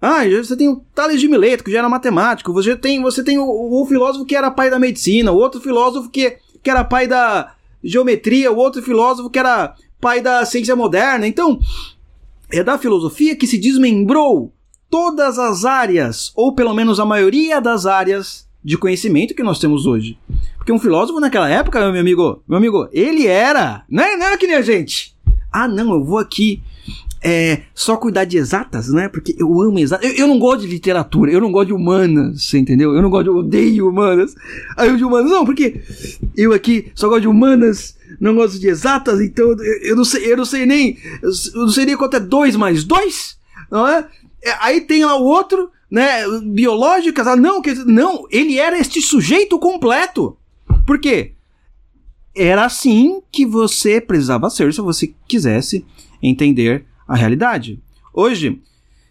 Ah, 0.00 0.20
você 0.28 0.56
tem 0.56 0.68
o 0.68 0.82
Tales 0.94 1.20
de 1.20 1.28
Mileto, 1.28 1.64
que 1.64 1.72
já 1.72 1.78
era 1.78 1.88
matemático, 1.88 2.52
você 2.52 2.76
tem, 2.76 3.02
você 3.02 3.22
tem 3.22 3.36
o, 3.36 3.44
o, 3.44 3.84
filósofo 3.84 4.24
que 4.24 4.36
era 4.36 4.50
pai 4.50 4.70
da 4.70 4.78
medicina, 4.78 5.32
o 5.32 5.36
outro 5.36 5.60
filósofo 5.60 6.08
que, 6.08 6.38
que 6.62 6.70
era 6.70 6.84
pai 6.84 7.08
da 7.08 7.54
geometria, 7.82 8.52
o 8.52 8.56
outro 8.56 8.80
filósofo 8.80 9.28
que 9.28 9.38
era 9.38 9.74
pai 10.00 10.20
da 10.20 10.44
ciência 10.44 10.76
moderna. 10.76 11.26
Então, 11.26 11.58
é 12.50 12.62
da 12.62 12.78
filosofia 12.78 13.36
que 13.36 13.46
se 13.46 13.58
desmembrou 13.58 14.52
todas 14.88 15.38
as 15.38 15.64
áreas, 15.64 16.32
ou 16.34 16.54
pelo 16.54 16.72
menos 16.72 16.98
a 16.98 17.04
maioria 17.04 17.60
das 17.60 17.84
áreas 17.84 18.47
de 18.64 18.76
conhecimento 18.76 19.34
que 19.34 19.42
nós 19.42 19.58
temos 19.58 19.86
hoje. 19.86 20.18
Porque 20.56 20.72
um 20.72 20.78
filósofo 20.78 21.20
naquela 21.20 21.48
época, 21.48 21.90
meu 21.90 22.00
amigo, 22.00 22.42
meu 22.46 22.58
amigo, 22.58 22.88
ele 22.92 23.26
era, 23.26 23.84
não 23.88 24.02
era, 24.02 24.16
não 24.16 24.26
era 24.26 24.38
que 24.38 24.46
nem 24.46 24.56
a 24.56 24.62
gente. 24.62 25.16
Ah, 25.50 25.66
não, 25.66 25.94
eu 25.94 26.04
vou 26.04 26.18
aqui 26.18 26.62
é, 27.22 27.62
só 27.74 27.96
cuidar 27.96 28.24
de 28.24 28.36
exatas, 28.36 28.88
né? 28.88 29.08
Porque 29.08 29.34
eu 29.38 29.60
amo 29.60 29.78
exatas. 29.78 30.08
Eu, 30.08 30.16
eu, 30.16 30.26
não 30.26 30.38
gosto 30.38 30.62
de 30.62 30.68
literatura, 30.68 31.30
eu 31.30 31.40
não 31.40 31.50
gosto 31.50 31.68
de 31.68 31.72
humanas, 31.72 32.44
você 32.44 32.58
entendeu? 32.58 32.94
Eu 32.94 33.02
não 33.02 33.10
gosto 33.10 33.24
de. 33.24 33.30
Eu 33.30 33.36
odeio 33.38 33.88
humanas. 33.88 34.34
Aí 34.76 34.88
eu 34.88 34.96
de 34.96 35.04
humanas, 35.04 35.30
não, 35.30 35.44
porque 35.44 35.80
eu 36.36 36.52
aqui 36.52 36.92
só 36.94 37.08
gosto 37.08 37.22
de 37.22 37.28
humanas, 37.28 37.96
não 38.20 38.34
gosto 38.34 38.58
de 38.58 38.68
exatas, 38.68 39.20
então 39.20 39.50
eu, 39.50 39.82
eu 39.82 39.96
não 39.96 40.04
sei, 40.04 40.32
eu 40.32 40.36
não 40.36 40.44
sei 40.44 40.64
nem. 40.64 40.96
Eu 41.22 41.30
não 41.62 41.68
sei 41.68 41.86
nem 41.86 41.96
quanto 41.96 42.16
é 42.16 42.20
2 42.20 42.56
mais 42.56 42.84
2, 42.84 43.38
não 43.70 43.86
é? 43.86 44.06
é? 44.42 44.54
Aí 44.60 44.80
tem 44.82 45.04
lá 45.04 45.16
o 45.16 45.24
outro, 45.24 45.70
né? 45.90 46.22
Biológicas, 46.44 47.26
ah, 47.26 47.36
não, 47.36 47.62
não, 47.86 48.26
ele 48.30 48.58
era 48.58 48.78
este 48.78 49.00
sujeito 49.00 49.58
completo. 49.58 50.36
Por 50.86 50.98
quê? 50.98 51.32
Era 52.36 52.64
assim 52.64 53.20
que 53.32 53.44
você 53.44 54.00
precisava 54.00 54.50
ser 54.50 54.72
se 54.72 54.80
você 54.80 55.12
quisesse 55.26 55.84
entender 56.22 56.84
a 57.06 57.16
realidade. 57.16 57.80
Hoje, 58.12 58.60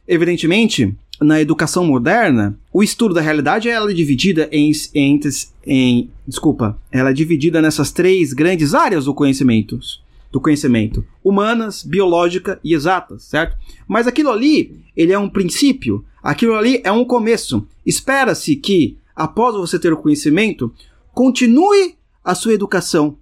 evidentemente, 0.08 0.96
na 1.22 1.42
educação 1.42 1.86
moderna, 1.86 2.58
o 2.72 2.84
estudo 2.84 3.14
da 3.14 3.22
realidade 3.22 3.68
ela 3.70 3.90
é 3.90 3.94
dividida 3.94 4.48
em, 4.52 4.72
em, 4.94 5.20
em, 5.66 6.10
desculpa, 6.28 6.80
ela 6.92 7.10
é 7.10 7.14
dividida 7.14 7.62
nessas 7.62 7.92
três 7.92 8.34
grandes 8.34 8.74
áreas 8.74 9.06
do 9.06 9.14
conhecimento, 9.14 9.80
do 10.32 10.40
conhecimento: 10.40 11.04
humanas, 11.24 11.84
biológica 11.84 12.60
e 12.64 12.74
exatas, 12.74 13.24
certo? 13.24 13.58
Mas 13.88 14.08
aquilo 14.08 14.30
ali, 14.30 14.80
ele 14.96 15.12
é 15.12 15.18
um 15.18 15.30
princípio, 15.30 16.06
aquilo 16.22 16.56
ali 16.56 16.82
é 16.84 16.92
um 16.92 17.06
começo. 17.06 17.68
Espera-se 17.86 18.56
que 18.56 18.98
após 19.16 19.56
você 19.56 19.80
ter 19.80 19.94
o 19.94 19.98
conhecimento, 19.98 20.74
continue 21.14 21.96
a 22.24 22.36
sua 22.36 22.54
educação, 22.54 23.18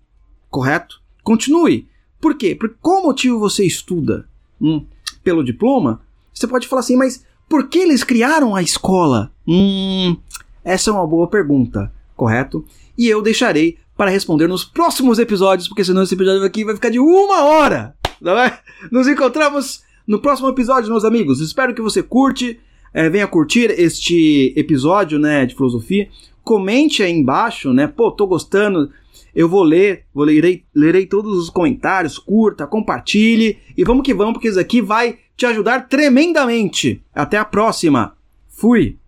correto? 0.50 1.02
Continue. 1.24 1.88
Por 2.20 2.36
quê? 2.36 2.56
Por 2.56 2.76
qual 2.82 3.04
motivo 3.04 3.40
você 3.40 3.66
estuda? 3.66 4.28
hum, 4.60 4.86
pelo 5.24 5.44
diploma, 5.44 6.02
você 6.34 6.48
pode 6.48 6.68
falar 6.68 6.82
assim, 6.82 6.96
mas 6.96 7.26
por 7.48 7.68
que 7.68 7.80
eles 7.80 8.04
criaram 8.04 8.56
a 8.56 8.62
escola? 8.62 9.32
Hum, 9.48 10.18
essa 10.64 10.90
é 10.90 10.94
uma 10.94 11.06
boa 11.06 11.28
pergunta, 11.28 11.92
correto? 12.16 12.66
E 12.98 13.08
eu 13.08 13.22
deixarei 13.22 13.78
para 13.96 14.12
responder 14.12 14.48
nos 14.48 14.66
próximos 14.66 15.20
episódios, 15.20 15.68
porque 15.68 15.86
senão 15.86 16.04
esse 16.04 16.16
episódio 16.16 16.44
aqui 16.44 16.66
vai 16.66 16.76
ficar 16.76 16.90
de 16.90 17.00
uma 17.00 17.44
hora, 17.46 17.96
não 18.20 18.38
é? 18.38 18.60
Nos 18.92 19.08
encontramos 19.08 19.84
no 20.08 20.20
próximo 20.20 20.50
episódio, 20.50 20.92
meus 20.92 21.06
amigos. 21.06 21.40
Espero 21.40 21.74
que 21.74 21.82
você 21.82 22.04
curte, 22.04 22.60
é, 22.96 23.10
venha 23.10 23.28
curtir 23.28 23.70
este 23.78 24.54
episódio, 24.56 25.20
né, 25.20 25.46
de 25.46 25.54
filosofia. 25.54 26.08
Comente 26.44 27.04
aí 27.04 27.12
embaixo, 27.12 27.74
né? 27.74 27.86
Pô, 27.88 28.12
tô 28.12 28.26
gostando 28.26 28.90
eu 29.36 29.50
vou 29.50 29.64
ler, 29.64 30.06
vou 30.14 30.24
lerei, 30.24 30.64
lerei 30.74 31.06
todos 31.06 31.38
os 31.38 31.50
comentários, 31.50 32.18
curta, 32.18 32.66
compartilhe 32.66 33.58
e 33.78 33.84
vamos 33.84 34.04
que 34.04 34.14
vamos, 34.14 34.34
porque 34.34 34.48
isso 34.48 34.60
aqui 34.60 34.82
vai 34.82 35.18
te 35.36 35.46
ajudar 35.46 35.90
tremendamente. 35.90 37.04
Até 37.14 37.38
a 37.38 37.44
próxima. 37.44 38.16
Fui! 38.48 38.98